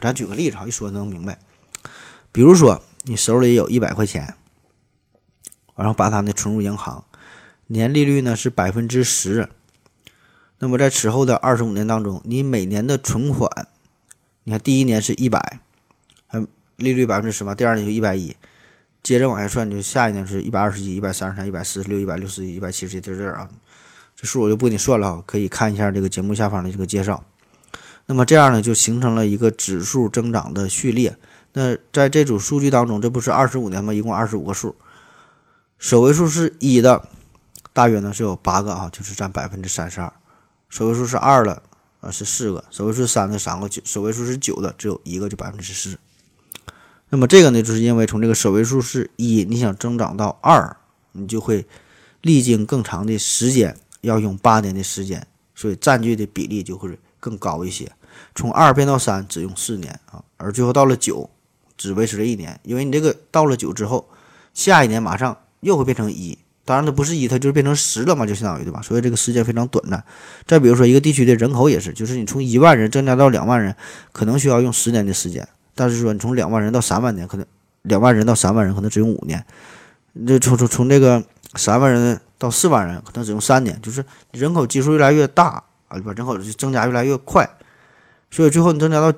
[0.02, 1.40] 咱举个例子哈，一说能明白。
[2.32, 4.36] 比如说你手里有一百块钱，
[5.76, 7.04] 然后把它呢存入银行，
[7.68, 9.50] 年利率呢是百分之十。
[10.60, 13.68] 那么在此后的二十五年当中，你每年的存款，
[14.44, 15.60] 你看第一年是一百，
[16.32, 18.36] 嗯，利率百分之十嘛，第二年就一百一，
[19.02, 23.50] 接着往下算，就下一年是一百二十一、一百三十三、一百四十六、一百六十一、一百七十一，在这儿啊。
[24.20, 27.24] 这数我就不给你算了啊，可以看一下这个节目下方的这个介绍。
[28.08, 31.16] 那么这样呢，就形成了一个指数增长的序列。
[31.54, 33.94] 那在这组数据当中，这不是二十五年吗？
[33.94, 34.76] 一共二十五个数，
[35.78, 37.08] 首位数是一的，
[37.74, 40.12] 大约呢是有八个啊，就是占百分之三十二。
[40.68, 41.62] 首位数是二的，
[42.02, 45.98] 啊是四个；首位数三的三个；九首位数是九的，只有一个，就百分之四。
[47.10, 50.76] 那么这个呢，就是因为从这个首位数是一，你想增长到二，
[51.12, 51.68] 你就会
[52.22, 57.92] 历经更长的时间，要用八年的时间，所以占据的比例就会更高一些。
[58.34, 61.30] 从二变到三只用四年啊，而最后到了九，
[61.78, 64.08] 只维持了一年，因为你这个到了九之后，
[64.54, 68.82] 下一年马上又会变成一，当然它不是一，它就是变成十了嘛，就相当于对吧？
[68.82, 70.04] 所以这个时间非常短暂。
[70.46, 73.76] 再比如说一个地区的人口也是，就是你从一万人增加到两万人，
[74.12, 75.48] 可能需要用十年的时间。
[75.76, 77.46] 但是说你从两万人到三万年，可能
[77.84, 79.46] 两万人到三万人可能只用五年，
[80.26, 81.24] 这从从从这个
[81.56, 86.14] 三万人到四万人可能只用三年，就是人口基数越来越大啊，对吧？
[86.14, 87.50] 人口增加越来越快，
[88.30, 89.18] 所以最后你增加到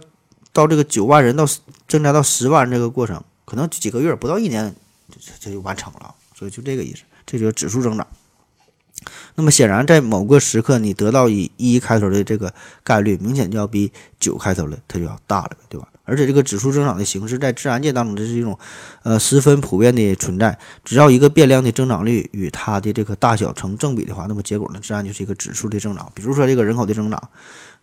[0.54, 1.46] 到这个九万人到
[1.88, 4.74] 增加到十万人这个过程，可能几个月不到一年
[5.12, 8.08] 这这就完成了，所以就这个意思，这就是指数增长。
[9.36, 12.54] 那么显然，在某个时刻，你得到以一开头的这个
[12.84, 15.88] 概率，明显就要比九开头的它就要大了，对吧？
[16.10, 18.58] 而且这个指数增长的形式在自然界当中，这是一种
[19.04, 20.58] 呃十分普遍的存在。
[20.84, 26.12] 只要一个变量的增长率与它的这个大小成正比的话，那么结果呢，自然就是一个指数的增长。
[26.16, 27.30] 比如说这个人口的增长，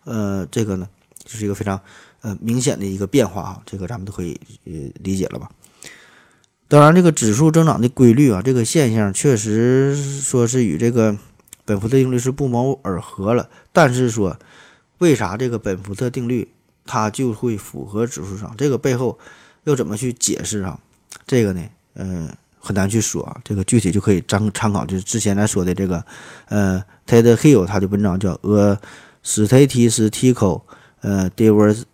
[0.03, 0.87] 呃，这个呢
[1.23, 1.79] 就是一个非常
[2.21, 5.49] 呃明显的一个变化啊，这个咱们都可以呃理解了吧？
[6.69, 11.15] 当然，这个指数增长的规律啊，这个现象确实说是与这个
[11.63, 13.49] 本福特定律是不谋而合了。
[13.71, 14.37] 但是说，
[14.97, 16.49] 为啥这个本福特定律？
[16.87, 19.19] 它就会符合指数上，这个背后
[19.65, 20.79] 要怎么去解释啊？
[21.27, 21.61] 这个呢，
[21.95, 23.39] 嗯，很难去说啊。
[23.43, 26.03] 这个具体就可以参参考，就是之前咱说的这个，
[26.47, 28.79] 呃，Ted Hill 他的文章叫《A
[29.23, 30.61] Statistical
[31.01, 31.85] 呃 Diversity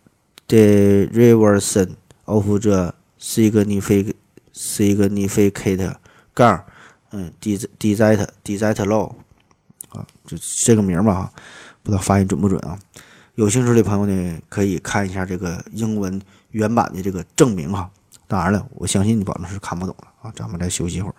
[2.25, 4.13] of the Significant
[4.53, 5.95] Significant
[6.33, 6.63] 杠
[7.11, 9.13] 嗯，Des D Z D Z Law
[9.89, 11.33] 啊，就这个名儿吧哈，
[11.81, 12.77] 不知道发音准不准啊？
[13.35, 17.89] 有兴趣的朋友呢，可以看一下这个英文原版的这个证明哈。
[18.27, 20.31] 当然了，我相信你保证是看不懂了啊。
[20.35, 21.15] 咱们再休息一会儿。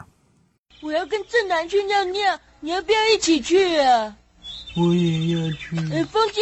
[0.81, 4.17] 我要跟正南去尿尿，你要不要一起去啊？
[4.77, 5.77] 我也要去。
[5.93, 6.41] 哎，风姐，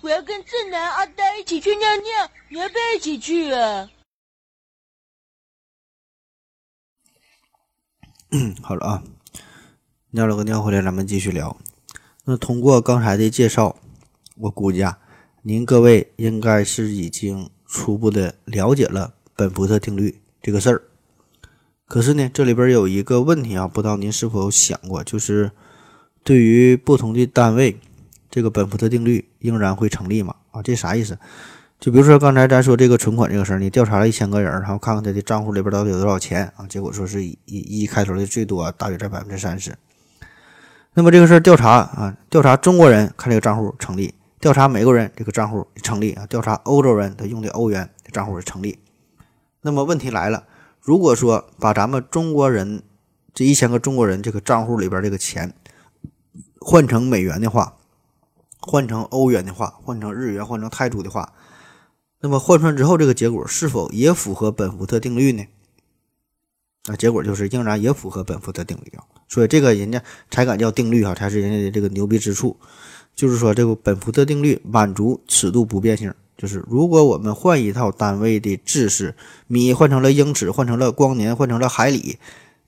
[0.00, 3.90] 我要跟正南、阿呆一起去尿尿，你要不要一起去啊？
[8.30, 9.02] 嗯，好了啊，
[10.12, 11.54] 尿了个尿回来，咱们继续聊。
[12.24, 13.76] 那通过刚才的介绍，
[14.36, 14.98] 我估计啊。
[15.44, 20.82] 您各位应该是已经初步的了解了本福特定律这个事儿，
[21.88, 25.50] 可是呢，这里边有一个问题啊，不知道您是否想过，就是
[26.22, 27.76] 对于不同的单位，
[28.30, 30.36] 这个本福特定律仍然会成立吗？
[30.52, 31.18] 啊，这啥意思？
[31.80, 39.74] 就比如说刚才咱说这个存款这个事儿，你调查了一千个人，然后看看他的账户里边到底有多少钱啊，结果说是以以一开头的最多，大约在百分之三十。
[40.94, 44.14] 那么这个事儿调查啊，调查中国人看这个账户成立。
[44.42, 48.80] 调查美国人这个账户成立啊，调查欧洲人他用的欧元账户成立。
[49.60, 50.48] 那么问题来了，
[50.80, 52.82] 如果说把咱们中国人
[53.32, 55.54] 这一千个中国人这个账户里边这个钱
[56.60, 57.76] 换成美元的话，
[58.58, 61.34] 换成欧元的话，换成日元，换成泰铢的话，
[62.18, 65.46] 那么换算之后这个结果是否也符合本福特定律呢？
[66.86, 70.02] 那结果就是仍然也符合本福特定律啊，所以这个人家
[70.32, 72.58] 才敢叫定律啊，才是人家的这个牛逼之处。
[73.14, 76.12] 就是说，这个本福特定律满足尺度不变性。
[76.34, 79.14] 就是如果我们换一套单位的制式，
[79.46, 82.18] 米换成了英尺，换成了光年，换成了海里，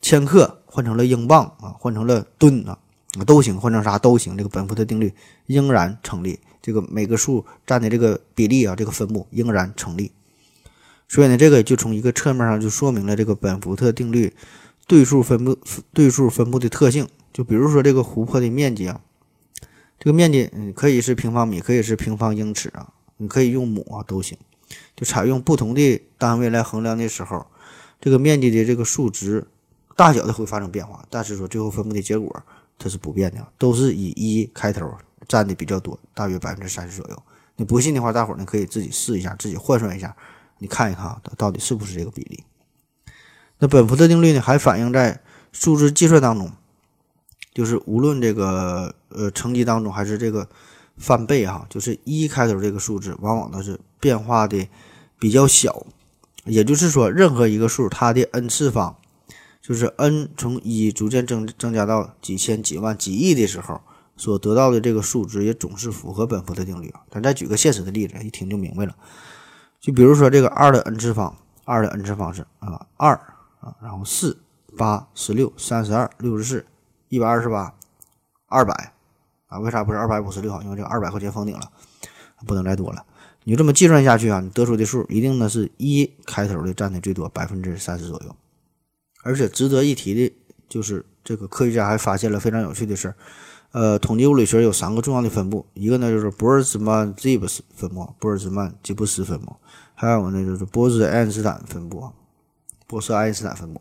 [0.01, 2.79] 千克换成了英镑啊，换成了吨啊，
[3.27, 4.37] 都行，换成啥都行。
[4.37, 5.13] 这个本福特定律
[5.47, 6.39] 仍然成立。
[6.63, 10.13] 这个每个数占的这个比例啊，这个分布仍然成立。
[11.09, 14.33] 所以呢，这个就从一个侧面上就说明了这个本福特定律
[14.87, 15.59] 对数分布
[15.93, 17.09] 对数分布的特性。
[17.33, 19.01] 就比如说这个湖泊的面积啊。
[20.05, 24.37] 这个面积，嗯，可以是平方米，可以是平方英尺啊，你可以用亩啊，都行。
[24.95, 27.47] 就采用不同的单位来衡量的时候，
[28.03, 29.47] 这个面积的这个数值
[29.97, 32.43] 大小的会发生变化，但是说最后分布的结果
[32.79, 34.93] 它是不变的，都是以一开头
[35.27, 37.23] 占的比较多，大约百分之三十左右。
[37.57, 40.15] 你不信的话，大伙儿呢可以自己试一下，自己换算一下，
[40.59, 42.45] 你看一看啊，到底是不是这个比例。
[43.59, 46.53] 那本福特定律呢，还反映在数字计算当中。
[47.55, 50.47] 就是无论这个呃乘积当中还是这个
[50.99, 54.69] 翻倍哈，就是一开头这个数字往往都是变化的
[55.19, 55.87] 比较小，
[56.45, 58.97] 也就是说任何一个数它的 n 次方，
[59.63, 63.81] 就是 n 从一逐渐增增加到几千几万几亿的时候，
[64.17, 66.93] 所得到的这个数值也总是符合本福特定律。
[67.11, 68.95] 咱再举个现实的例子，一听就明白了。
[69.81, 73.15] 就比如说这个二的 n 次方，二的 n 次方是啊，二
[73.61, 74.39] 啊，然后四、
[74.77, 76.65] 八、十六、三十二、六十四、
[77.15, 77.73] 一百二十八、
[78.47, 78.93] 二百
[79.47, 80.61] 啊，为啥不是二百五十六？
[80.63, 81.71] 因为这二百块钱封顶了，
[82.45, 83.05] 不能再多了。
[83.45, 88.35] 你就这么计算下去啊，你得出的数一定呢是一开头的占的最多，百分之三十左右。
[89.23, 90.35] 而且值得一提的
[90.69, 93.15] 就是，这个科学家还发现了非常有趣的事儿。
[93.71, 99.55] 呃，统计物理学有三个重要的分布，一个呢就是玻尔兹曼吉布斯分布，玻尔兹曼吉布斯分布，
[99.95, 102.11] 还有呢就是波兹爱因斯坦分布，
[102.87, 103.81] 波斯爱因斯坦分布，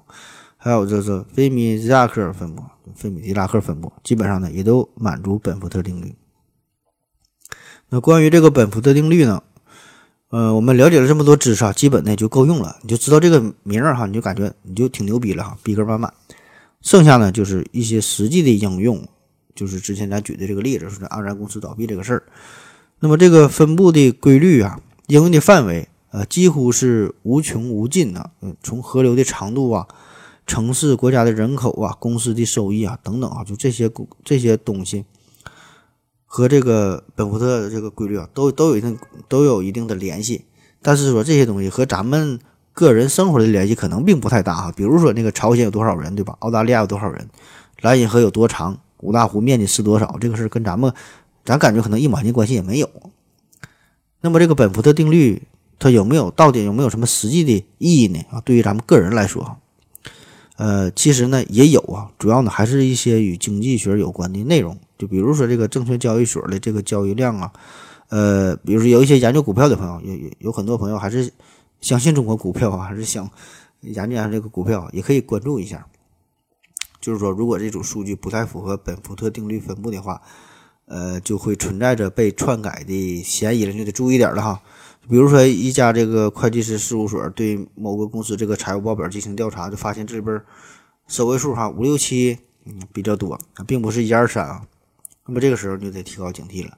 [0.64, 2.64] 还有就是费米狄拉克分布，
[2.96, 6.16] 费米狄拉克分布，基本上呢也都满足本福特定律。
[7.90, 9.44] 那关于这个本福特定律呢，
[10.30, 16.14] 呃，我们了解了这么多知识啊，基本呢就够用了，你就知道这个名儿哈，你就感觉你就挺牛逼了哈，逼格满满。
[16.80, 19.06] 剩下呢就是一些实际的应用。
[19.54, 22.24] 就是之前咱举的这个例子，说是安然公司倒闭这个事儿。
[23.02, 28.32] 那么这个分布的规律啊，应用的范围呃，几乎是无穷无尽的。
[28.42, 29.86] 嗯，从河流的长度啊，
[30.46, 33.90] 城市国家的人口啊，公司的收益啊等等啊，就这些
[34.24, 35.06] 这些东西
[36.26, 40.46] 和这个本福特这个规律啊，都都有一定都有一定的联系。
[40.82, 42.40] 但是说这些东西和咱们
[42.74, 44.72] 个人生活的联系可能并不太大哈。
[44.76, 46.36] 比如说那个朝鲜有多少人，对吧？
[46.40, 47.30] 澳大利亚有多少人？
[47.82, 48.80] 莱茵河有多长？
[49.00, 50.18] 五大湖面积是多少？
[50.20, 50.94] 这个事跟咱们，
[51.46, 52.90] 咱感觉可能一毛钱关系也没有。
[54.22, 55.44] 那么这个本福特定律，
[55.80, 58.20] 它有没有到底有没有什么实际的意义呢？
[58.32, 59.58] 啊，对于咱们个人来说，
[60.56, 64.78] 呃，其实呢也有啊，主要呢还是一些与经济学有关的内容。
[64.98, 67.52] 就比如说这个证券交易所的这个交易量啊，
[68.10, 71.34] 呃，比如说有一些研究股票的朋友，有有有很多朋友还是
[71.82, 73.30] 相信中国股票啊，还是想
[73.82, 75.86] 研究研这个股票，也可以关注一下。
[77.02, 80.22] 就是说，如果这组数据不太符合本福特定律分布的话，
[80.86, 84.62] 呃，就会存在着被篡改的嫌疑了，就得注意点了哈。
[85.10, 90.42] 比如说，一家这个会计师事务所对某个公司这个财务报表进行调查，就发现这里边
[91.08, 93.38] 首位数哈五六七，嗯，比较多，
[93.68, 94.62] 并不是一二三啊。
[95.26, 96.78] 那么这个时候就得提高警惕了。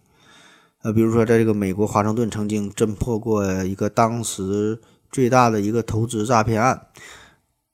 [0.81, 4.79] 呃，比如说，在这个美国华盛顿曾经侦破过一个当时
[5.11, 6.87] 最大的一个投资诈骗案，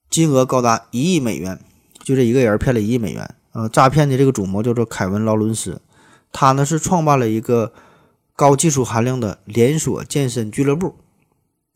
[0.09, 1.59] 金额高达一亿美元。
[2.03, 5.79] 就这一个人骗了一亿美元，呃，诈骗的这个主谋叫做凯文·劳伦斯，
[6.31, 7.71] 他呢是创办了一个
[8.41, 10.95] 高技术含量的连锁健身俱乐部，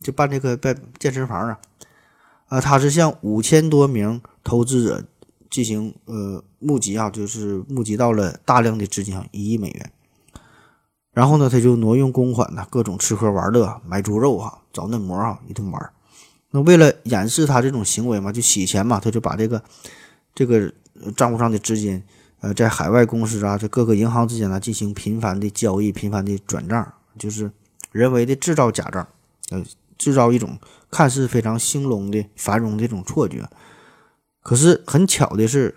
[0.01, 1.59] 就办这个办健身房啊，
[2.47, 5.05] 啊，他是向五千多名投资者
[5.47, 9.91] 进行呃募集啊，就是募集到了大量的资金，一亿美元，
[11.11, 15.91] 然后呢，他就挪用公款呢，各种吃喝玩乐，买猪肉啊，找嫩模啊，一通玩。
[16.49, 19.61] 那为了掩饰他这种行为嘛，就洗钱嘛，他就把这个。
[20.33, 20.69] 这个
[21.15, 22.03] 账户上的资金，
[22.45, 27.51] 呃，在海外公司啊，这各个银行之间呢进行频繁的交易、频繁的转账，就是
[27.91, 29.07] 人为的制造假账，
[29.49, 29.65] 呃，
[29.97, 30.59] 制造一种
[30.91, 33.49] 看似非常兴隆的繁荣的这种错觉。
[34.43, 35.73] 可是很巧的是，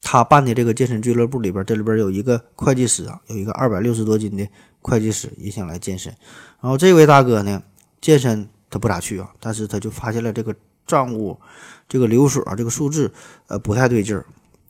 [0.00, 4.44] 他办的这个健身俱乐部里边，这里边有一个会计师啊，有一个二百六十多斤的
[4.80, 6.12] 会计师也想来健身。
[6.60, 7.62] 然后这位大哥呢，
[8.00, 10.52] 健身他不咋去啊，但是他就发现了这个
[10.88, 11.38] 账务。
[11.88, 13.12] 这个流水啊，这个数字
[13.46, 14.24] 呃不太对劲儿，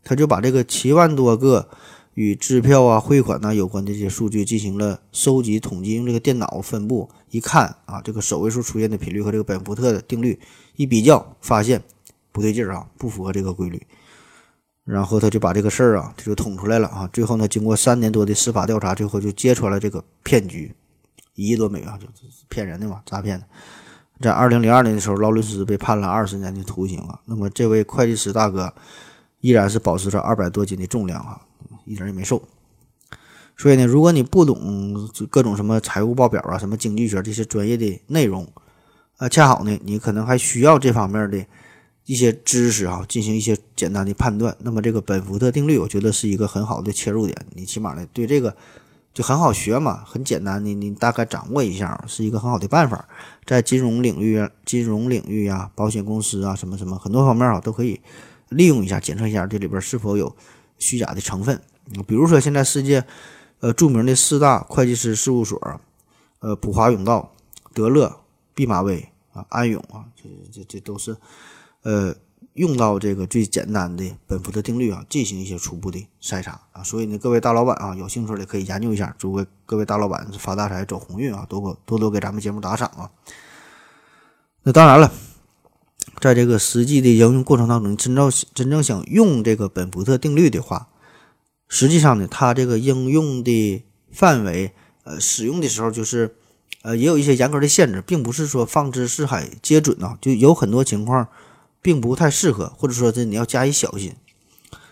[0.04, 1.68] 他就把这个七万多个
[2.14, 10.38] 与支票啊、汇款呐有关的这些数据进行了收集统计，用这个电脑分布一看啊，这个首位数出现的频率和这个本福特的定律
[10.76, 11.82] 一比较，发现
[12.30, 13.80] 不对劲儿啊，不符合这个规律。
[14.84, 17.08] 然后他就把这个事儿啊，他就捅出来了啊。
[17.12, 20.74] 最后呢，经过三年多的司法调查，最后就揭穿了这个骗局，
[21.36, 22.08] 一亿多美元就
[22.48, 23.46] 骗人的嘛，诈骗的。
[24.20, 27.20] 在二零零二年的时候，劳伦斯被判了二十年的徒刑啊。
[27.26, 28.74] 那么这位会计师大哥
[29.42, 31.38] 依然是保持着二百多斤的重量啊，
[31.84, 32.42] 一点也没瘦。
[33.58, 38.50] 所以呢，如果你不懂各种什么财务报表啊、什么经济学这些专业的内容，
[39.18, 41.44] 啊，恰好呢，你可能还需要这方面的
[42.06, 44.56] 一些知识啊，进行一些简单的判断。
[44.60, 47.36] 那么这个本福特定律，我觉得是一个很好的切入点。
[47.54, 48.56] 你起码呢，对这个。
[49.14, 53.06] 就很好学嘛，很简单的，你大概掌握一下，是一个很好的办法。
[53.44, 58.00] 在金融领域、金融领域啊、保险公司啊，什么什么很多方面啊，都可以
[58.56, 60.34] 利用一下，检测一下这里边是否有
[60.78, 61.60] 虚假的成分。
[62.06, 63.04] 比如说，现在世界
[63.60, 65.80] 呃著名的四大会计师事务所，
[66.40, 67.34] 呃普华永道、
[67.74, 68.20] 德勒、
[68.54, 71.16] 毕马威啊、安永啊，这这这都是
[71.82, 72.14] 呃。
[72.54, 79.14] 用到这个最简单的本福特定律啊，进行一些初步的筛查啊，所以呢，各位大老板啊，有兴趣的可以研究一下。
[79.16, 83.10] 祝各位大老板发大财、走鸿运啊，多多多多给咱们节目打赏啊。
[84.64, 85.10] 那当然了，
[86.20, 90.88] 在这个实际的应用过程当中，真正真正想用这个本福特定律的话，
[91.68, 94.72] 实际上呢，它这个应用的范围，
[95.04, 96.34] 呃，使用的时候就是
[96.82, 101.28] 呃，也有一些严格的限制，并不是说放之四海皆准呐、就有很多情况
[101.80, 104.14] 并不太适合，或者说这你要加以小心。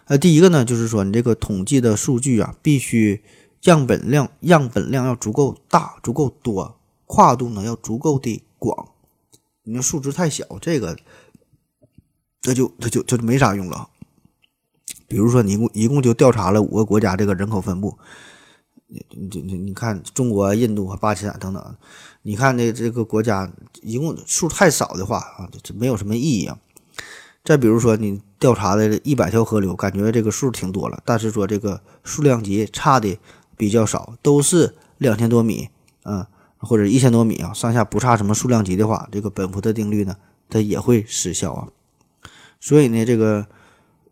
[0.07, 3.23] 呃，第一个呢，就是说你这个统计的数据啊，必须
[3.63, 8.90] 样本量样本量要足够大、足够多，跨度呢要足够的广。
[9.65, 10.97] 你那数值太小，这个
[12.41, 13.89] 这就这就这就没啥用了。
[15.07, 17.99] 比如说，你一共一共就调查了五个国家这个人口分布，
[18.87, 21.77] 你你你你看中国、印度和巴基斯坦等等，
[22.23, 23.53] 你看这这个国家
[23.83, 26.59] 一共数太少的话啊，这没有什么意义啊。
[27.43, 33.19] 再比如说，你调查的一百条河流，感觉这个数挺多了，但是说这个数量级差的
[33.57, 35.71] 比较少，都是两千多米，
[36.05, 36.27] 嗯，
[36.61, 40.15] 或者一千多米啊，上下不差什么数量级的话，这个本福特定律呢，
[40.49, 41.69] 它也会失效啊。
[42.61, 43.47] 所以呢，这个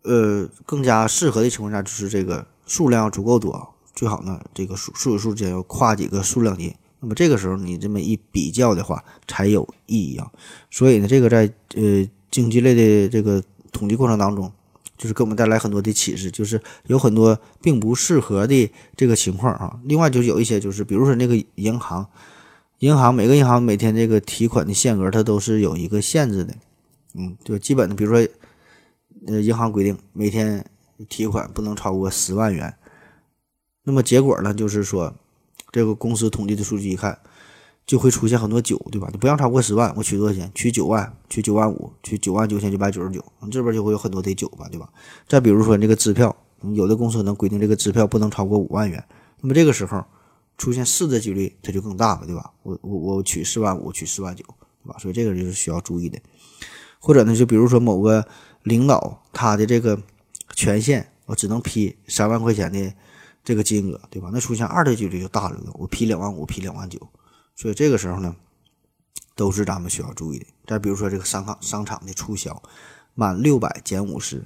[0.03, 6.74] 呃更加适合的情况下，就是这个数量足够多，最好呢这个数数与数之间要跨几个数量级。
[7.01, 10.30] 那么这个时候你这么一比较的话，才有意义啊。
[10.70, 14.51] 所以呢，这个在呃经济类的这个统计过程当中，
[14.96, 19.78] 就是给我们带来很多的启示，就是有很多并不适合的这个情况啊。
[19.84, 22.05] 另外就有一些就是，比如说那个银行，
[22.79, 26.55] 银行每个银行每天这个提款的限额它都是有一个限制的，
[27.14, 28.29] 嗯，就基本的，比如说
[29.26, 30.64] 呃银行规定每天
[31.09, 32.74] 提款不能超过十万元，
[33.85, 35.14] 那么结果呢就是说。
[35.70, 37.18] 这个公司统计的数据一看，
[37.87, 39.07] 就会出现很多九，对吧？
[39.12, 40.51] 你不让超过十万，我取多少钱？
[40.55, 44.89] 取九万，取九万五，取九万九千九百九十九，这边就会有很多的九吧，对吧？
[45.29, 46.35] 再比如说这个支票，
[46.72, 49.05] 有的公司能规定这个支票不能超过五万元，
[49.43, 50.03] 那么这个时候
[50.59, 52.53] 出现四的几率它就更大了，对吧？
[52.63, 54.45] 我我我取四万五，取四万九，
[54.85, 54.99] 对吧？
[54.99, 56.21] 所以这个就是需要注意的。
[56.99, 58.29] 或者呢，就比如说某个
[58.65, 59.99] 领导他的这个
[60.55, 62.93] 权限，我只能批三万块钱的。
[63.45, 64.29] 这个金额对吧？
[64.31, 67.01] 那出现二的几率就大了，我批两万五，批两万九，
[67.57, 68.37] 所以这个时候呢，
[69.35, 70.47] 都是咱们需要注意的。
[70.67, 72.63] 再比如说这个商场商场的促销，
[73.15, 74.45] 满六百减五十，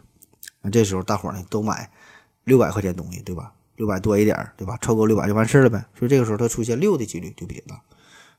[0.61, 1.91] 那这时候大伙呢都买
[2.45, 3.53] 六百块钱东西，对吧？
[3.77, 4.77] 六百多一点，对吧？
[4.81, 5.85] 超过六百就完事儿了呗。
[5.99, 7.83] 所以这个时候它出现六的几率就比较大。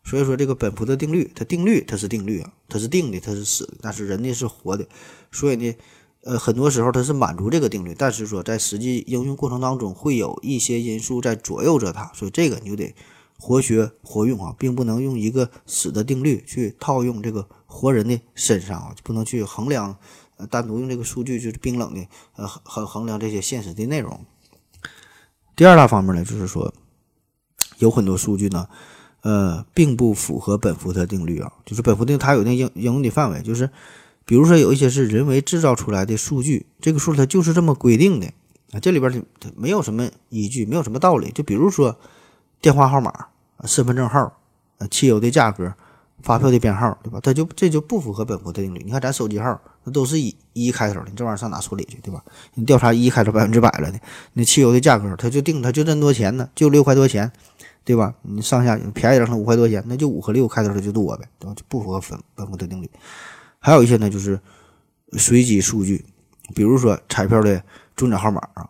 [0.03, 4.87] 所以说这个本福的定律，它定律它是定律啊，它是定的，它是死的，但是人呢是活的，
[5.31, 5.75] 所以呢。
[6.25, 12.95] 呃，很多时候它是满足这个定律，但是说在实际应用过程当中，会有一些因素在左右着它，所以这个你就得
[13.37, 19.97] 活学活用啊，并不能用一个死的定律去套用这个活人的身上啊，就不能去衡量，
[20.49, 22.07] 单独用这个数据就是冰冷的，
[22.37, 24.25] 呃，衡衡量这些现实的内容。
[25.55, 26.73] 第二大方面呢，就是说
[27.77, 28.67] 有很多数据呢，
[29.21, 33.69] 呃，并不符合本福特定律啊，就是本福定它有那应应用的范围，就是。
[34.25, 38.27] 比如说有一些是人为制造出来的数据，这个数它就是这么规定的
[38.71, 41.29] 啊，这里边它没有什么依据，没有什么道理。
[41.31, 41.99] 就比如说
[42.61, 43.13] 电话号码、
[43.65, 44.39] 身份证号、
[44.89, 45.73] 汽油的价格、
[46.23, 47.19] 发票的编号，对吧？
[47.21, 48.81] 它就这就不符合本福的定律。
[48.83, 52.23] 你看咱手机号那都是以一开头的，你这玩意儿上哪处理去，对吧？
[52.53, 53.99] 你调查一开头百分之百了的，
[54.31, 57.29] 那汽油的价格它就定它就这么多钱呢，就六块多钱，
[57.83, 58.15] 对吧？
[58.21, 61.53] 你上下便宜点，上五块多钱，那就五和六开头的就多呗，对吧？
[61.53, 62.89] 就不符合本本福的定律。
[63.59, 64.39] 还有一些呢，就是
[65.17, 66.05] 随机数据，
[66.55, 67.61] 比如说彩票的
[67.95, 68.69] 中奖号码啊，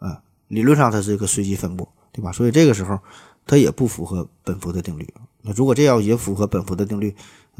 [0.00, 0.16] 嗯，
[0.48, 2.32] 理论上它是一个随机分布，对吧？
[2.32, 2.98] 所以这个时候
[3.46, 5.08] 它也不符合本福的定律。
[5.42, 7.14] 那如果这要也符合本福的定律，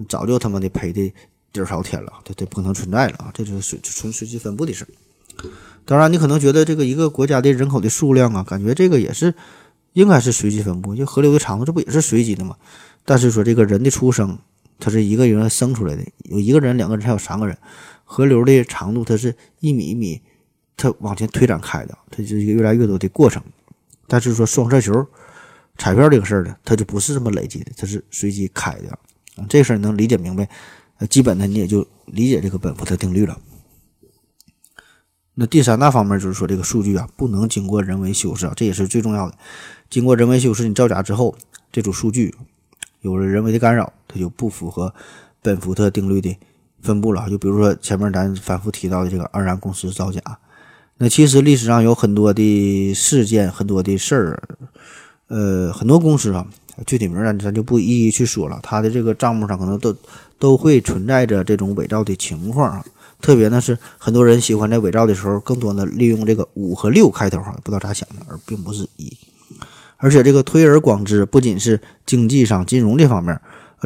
[0.08, 1.12] 早就他妈的赔的
[1.52, 3.30] 底儿朝天了，它它不可能存在了啊！
[3.34, 4.88] 这就是随纯随机分布的事儿。
[5.84, 9.34] 当然，你可能觉得这个一个国家的人口的数量啊，感觉这个也是
[9.92, 12.56] 应该是随机分布，就河流的长度这不也是随机的吗？
[13.04, 14.38] 但是说这个人的出生。
[14.80, 17.58] 它是一个人生出来的，有一个人、两个人，还有三个人。
[18.04, 20.22] 河流的长度，它是一米一米，
[20.76, 23.42] 它往前推展开的，它是一个越来越多的过程。
[24.06, 25.04] 但是说双色球、
[25.78, 29.46] 彩票这个事儿呢，它就不是这么累积的，它是随机开的啊。
[29.48, 30.46] 这事儿能理解明白，
[30.98, 33.38] 呃，基本呢你也就理解这个本福特定律了。
[35.34, 39.38] 那第三大方面就是说，这个数据啊，不能经过人为修饰啊，这也是最重要的。
[39.88, 41.34] 经过人为修饰，你造假之后，
[41.70, 42.34] 这组数据。
[43.02, 44.92] 有了人为的干扰，它就不符合
[45.40, 46.36] 本福特定律的
[46.82, 47.30] 分布了。
[47.30, 50.20] 就比如说前面咱反复提到的这个二然公司造假，
[50.96, 54.42] 那其实历史上有很多的事件，很多的事儿，
[55.28, 56.46] 呃，很多公司啊，
[56.86, 58.58] 具体名咱咱就不一一去说了。
[58.62, 59.94] 它的这个账目上可能都
[60.38, 62.84] 都会存在着这种伪造的情况啊。
[63.20, 69.12] 特别呢是很多人喜欢在伪造的时候，更多的利用这个五和六开头哈，不知道咋想的，而并不是一。
[69.96, 73.38] 而且这个推而广之，不仅是经济上、金融这方面，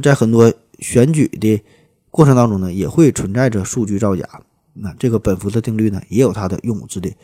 [0.02, 1.62] 在很多选举的
[2.10, 4.28] 过程当中呢，也会存在着数据造假。
[4.74, 7.14] 那这个本福特定律呢，也有它的用武之地。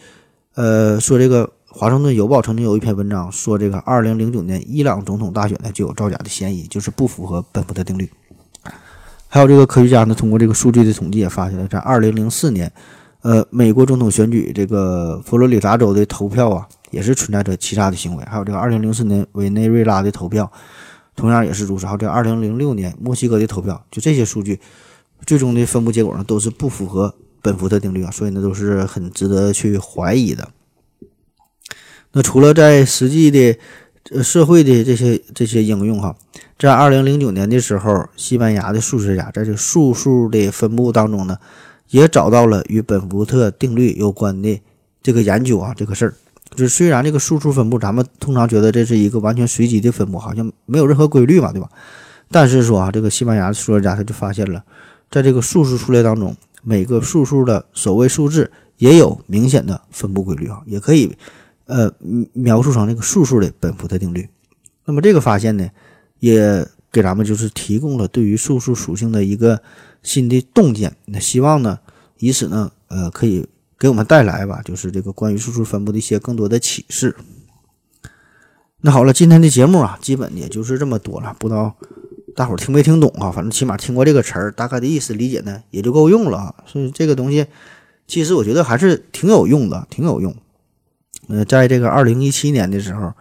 [0.55, 8.11] 呃，说这个华盛顿邮报曾经有一篇文章说，这个二零零九年伊朗总统大选呢就有造假的嫌疑，就是不符合本福特定律。
[9.29, 12.73] 还有这个科学家呢，通过这个数据的统计也发现了，在二零零四年，
[13.21, 18.25] 呃，美国总统选举这个佛罗里达州的投票啊，也是存在着欺诈的行为。
[18.25, 20.51] 还有这个二零零四年委内瑞拉的投票，
[21.15, 21.85] 同样也是如此。
[21.85, 24.59] 还有这二零零六年墨西哥的投票，就这些数据，
[25.27, 30.49] 最终的分布结果呢，都是不符合本福特定律啊，所以呢，都是很值得去怀疑的。
[32.13, 33.59] 那除了在实际的
[34.11, 36.17] 呃社会的这些这些应用哈，
[36.59, 41.37] 在二零零九年的时候，西班牙的数学家在这数数的分布当中呢，
[41.91, 44.61] 也找到了与本福特定律有关的
[45.03, 46.15] 这个研究啊，这个事儿。
[46.57, 51.69] 就是虽然这个数数分布，咱们通常觉得这是一个完全随机的分布，好像没有任何规律嘛，对吧？
[52.31, 54.65] 但是说啊，这个西班牙的数学家他就发现了，
[55.11, 61.15] 在这个数数数列当中，每个数数的首位数字也有明显的分布规律啊，也可以。
[61.69, 61.93] 呃，
[62.33, 64.29] 描述成那个数数的本福特定律。
[64.87, 65.69] 那么这个发现呢，
[66.19, 69.63] 也给咱们就是提供了对于数数属性的一个
[70.03, 70.97] 新的洞见。
[71.05, 71.79] 那希望呢，
[72.19, 73.47] 以此呢，呃，可以
[73.79, 77.15] 给我们带来吧，就是这个关于数数分布的一些更多的启示。
[78.81, 81.37] 那好了，今天的节目啊，基本也就是这么多了。
[81.39, 81.77] 不知道
[82.35, 83.31] 大伙听没听懂啊？
[83.31, 86.55] 反正起码听过这个词儿，大概的意思理解呢，也就够用了啊。
[86.65, 87.47] 所以这个东西，
[88.07, 90.35] 其实我觉得还是挺有用的，挺有用。
[91.29, 93.13] 呃，在这个二零一七年的时候，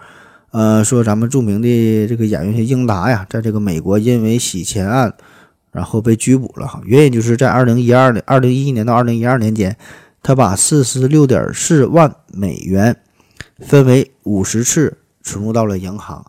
[0.51, 5.14] 呃，说咱们著名的这个演员英达呀，在这个美国因为洗钱案，
[5.74, 6.82] 然后被拘捕了哈。
[6.86, 9.76] 原因就是在二零一二年、二零一一年到二零一二年间，
[10.24, 12.95] 他把四十六点四万美元
[13.60, 16.26] 分为五十次存入到了银行。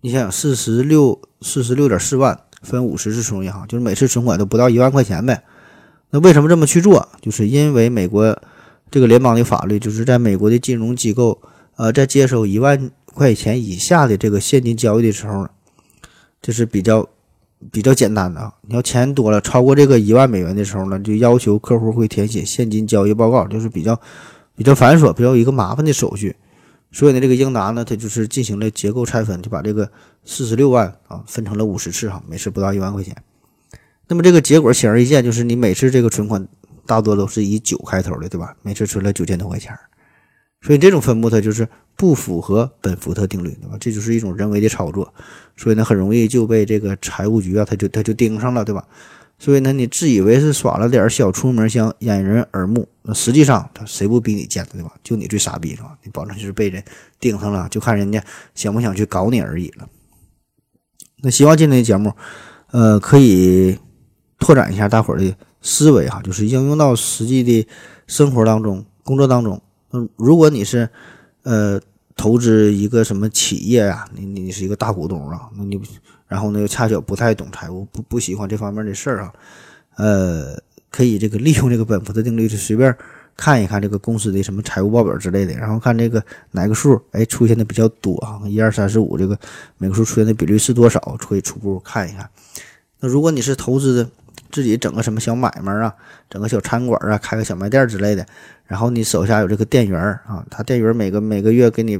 [0.00, 5.44] 你想想，四十六四十六点四万分五十次存入银行，就是每次存款都不到一万块钱呗。
[6.08, 7.06] 那为什么这么去做？
[7.20, 8.40] 就是因为美国。
[8.90, 11.40] 这个联邦的法律就是在美国的金融机构，
[11.76, 15.46] 呃，在接收一万块钱以下的这个现金交易的时候，
[16.42, 17.08] 这是比较
[17.70, 18.52] 比较简单的啊。
[18.62, 24.00] 你要钱多了，超过这个一万美元的时候呢，就要求客户会填写现金交易报告，就是比较
[24.56, 26.34] 比较繁琐、比较一个麻烦的手续。
[26.90, 29.88] 所以呢，这个英达呢，他就是进行了结构拆分，就把这个
[30.24, 33.16] 四十六万啊分成了五十次哈，每次不到一万块钱。
[34.08, 36.48] 那么这个结果显而易见，就是你每次这个存款。
[36.90, 38.52] 大多都是以九开头的，对吧？
[38.62, 39.72] 每次存了九千多块钱，
[40.60, 43.76] 所以这种分布它就是不符合本福特定律，对吧？
[43.78, 45.14] 这就是一种人为的操作，
[45.56, 48.84] 所以呢，很容易就被这个财务局啊，他就他就盯上了，对吧？
[49.38, 54.92] 所以呢，你自以为是耍了点小出门，想掩人耳目，那实际上他谁不比你贱，对吧？
[55.04, 55.96] 就你最傻逼，是吧？
[56.02, 56.82] 你保证就是被人
[57.20, 58.20] 盯上了，就看人家
[58.56, 59.88] 想不想去搞你而已了。
[61.22, 62.12] 那希望今天的节目，
[62.72, 63.78] 呃，可以
[64.40, 65.32] 拓展一下大伙儿的。
[65.62, 67.66] 思维哈，就是应用到实际的
[68.06, 69.60] 生活当中、工作当中。
[69.92, 70.88] 嗯，如果你是
[71.42, 71.80] 呃
[72.16, 75.80] 投资一个什么企业呀，你你是一个大股东啊，那你
[76.28, 79.32] 然后呢又恰巧不太懂财务，不不喜欢这方面的事儿啊，
[79.96, 80.56] 呃，
[80.90, 82.96] 可以这个利用这个本福特定律，就随便
[83.36, 89.36] 看一看这个公司的什么财务报表之类的，然后看这个哪个数哎出现的比较多啊，一二三四五这个
[89.78, 92.28] 每个数出现的比率是多少，可以初步看一看。
[93.00, 94.10] 那如果你是投资的，
[94.50, 95.94] 自己整个什么小买卖啊，
[96.28, 98.26] 整个小餐馆啊，开个小卖店之类的，
[98.64, 101.98] 然后你手下有这个店员啊，他店员每个每个月给你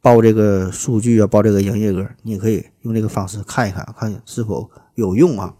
[0.00, 5.54] 报这个数据啊，报这个营业额，你也可以用这个方式看一看，看是否有用啊。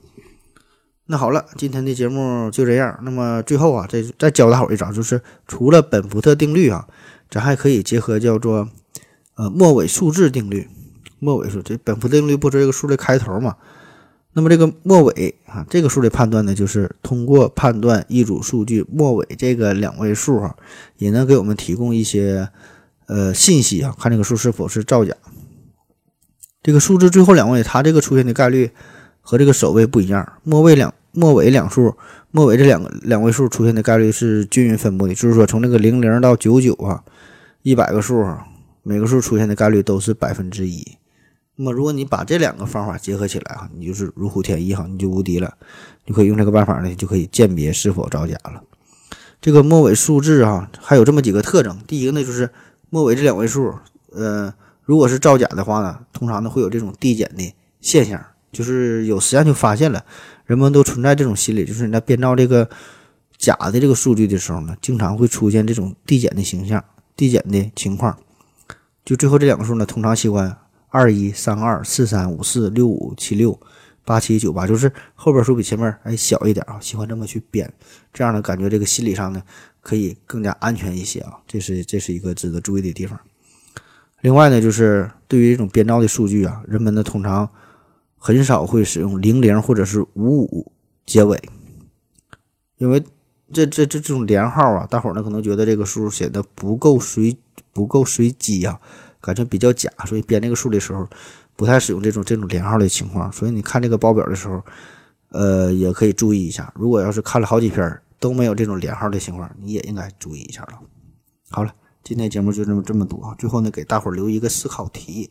[1.06, 2.98] 那好了，今天的节目就这样。
[3.02, 6.86] 那么最后啊，再再教大伙一招，就是除了本福特定律啊，
[7.30, 8.68] 咱还可以结合叫做
[9.36, 10.68] 呃末尾数字定律。
[11.18, 13.56] 末尾数这本福特定律不是这个数的开头嘛？
[14.36, 20.54] 那么这个末尾啊，这个数的判断呢，就是通过判断一组数据末尾这个两位数哈，
[20.98, 22.50] 也能给我们提供一些
[23.06, 25.14] 呃信息啊，看这个数是否是造假。
[26.62, 28.70] 这个数字最后两位，它这个出现的概率
[29.22, 30.34] 和这个首位不一样。
[30.42, 31.94] 末位两末尾两数，
[32.30, 37.02] 末尾这两个两位数出现的概率是均匀分布的，就是说从这个零零到九九啊，
[37.62, 38.46] 一百个数啊，
[38.82, 40.86] 每个数出现的概率都是百分之一。
[41.58, 45.54] 那么，如果你把这两个方法结合起来哈，你就是如虎添翼哈，你就无敌了。
[46.04, 48.62] 你可以用这个办法呢，就可以鉴别是否造假了。
[49.40, 51.78] 这个末尾数字哈，还有这么几个特征。
[51.86, 52.50] 第一个呢，就是
[52.90, 53.74] 末尾这两位数，
[54.12, 54.52] 呃，
[54.82, 58.22] 如果是造假的话呢，通常呢会有这种递减的现象。
[58.52, 60.04] 就是有实验就发现了，
[60.44, 62.68] 人们都存在这种心理，就是你在编造这个
[63.38, 66.84] 假的这个数据的时候呢，经常会出现这种递减的形象、
[67.16, 68.18] 递减的情况。
[69.06, 70.54] 就最后这两个数呢，通常喜欢。
[70.88, 73.60] 二一三二四三五四六五七六，
[74.04, 77.72] 八七九八，就是后边数比前面哎小一点啊，喜欢这么去编，
[78.12, 79.42] 这样呢感觉这个心理上呢
[79.80, 83.18] 可以更加安全一些啊，这是这是一个值得注意的地方。
[84.22, 87.48] 另外呢，就是对于这种编造的数据啊，人们呢通常
[88.16, 90.72] 很少会使用零零或者是五五
[91.04, 91.40] 结尾，
[92.78, 93.04] 因为
[93.52, 97.36] 这这这这种连号啊，大伙儿呢可能觉得这个数写的不够随
[97.72, 98.80] 不够随机啊，
[99.26, 101.06] 感觉比较假，所以编这个数的时候
[101.56, 103.32] 不太使用这种这种连号的情况。
[103.32, 104.62] 所以你看这个报表的时候，
[105.30, 106.72] 呃，也可以注意一下。
[106.76, 110.78] 如果要是看了好几篇都没有这种连号的情况，你也应该注意一下了。
[111.50, 111.74] 好了。
[112.08, 113.34] 今天节目就这么这么多啊！
[113.36, 115.28] 最后呢，给大伙留一个思考题，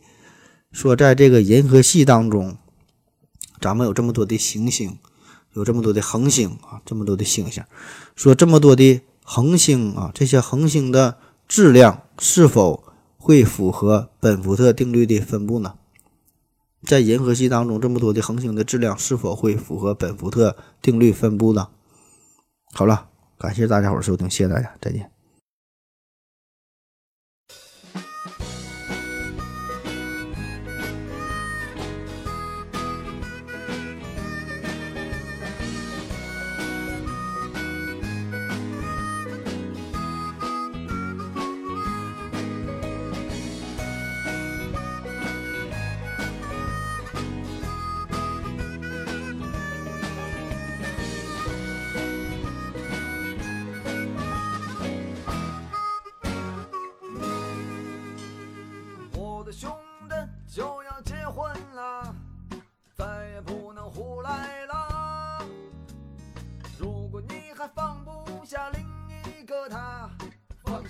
[0.73, 2.57] 说在这个银河系当中，
[3.61, 4.97] 咱们有这么多的行星，
[5.53, 7.63] 有这么多的恒星啊，这么多的星星，
[8.17, 11.17] 说这么多的恒星啊，这些恒星的
[11.47, 12.83] 质量是否
[13.25, 15.73] 会符合本福特定律的分布呢？
[16.83, 21.69] 在银河系当中，这么多的恒星的质量是否会符合本福特定律分布呢？
[22.71, 23.09] 好了，
[23.39, 25.14] 感谢大家伙收听，谢谢大家，再见。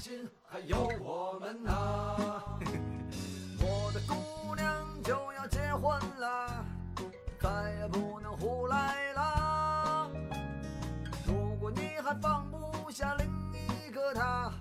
[0.06, 2.16] 心，还有我们呐。
[3.58, 6.64] 我的姑娘就要结婚了，
[7.42, 10.12] 再也不能胡来了。
[11.26, 14.54] 如果你还放不下另一个他，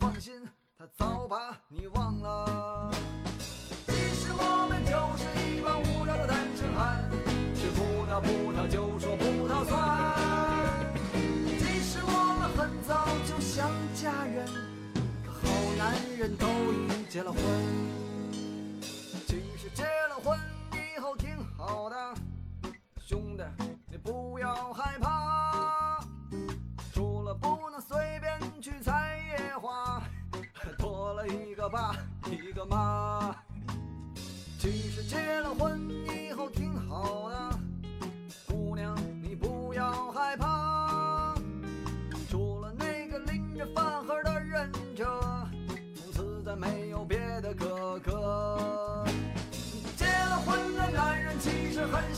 [0.00, 0.32] 放心，
[0.78, 2.90] 他早把你忘了。
[3.88, 7.04] 其实我们就是一帮无聊的单身汉，
[7.54, 9.76] 吃葡萄葡萄就说葡萄酸。
[11.58, 14.48] 其实我们很早就想嫁人，
[15.86, 17.40] 男人都已结了婚。
[19.28, 20.36] 其实结了婚
[20.72, 21.96] 以后挺好的，
[23.06, 23.44] 兄弟
[23.88, 26.04] 你不要害怕，
[26.92, 30.02] 除了不能随便去采野花，
[30.76, 31.94] 多了一个爸
[32.28, 33.32] 一个妈。
[34.58, 37.55] 其实结了婚以后挺好的，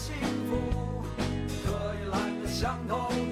[0.08, 0.16] 幸
[0.48, 0.56] 福，
[1.66, 3.27] 可以来得相同。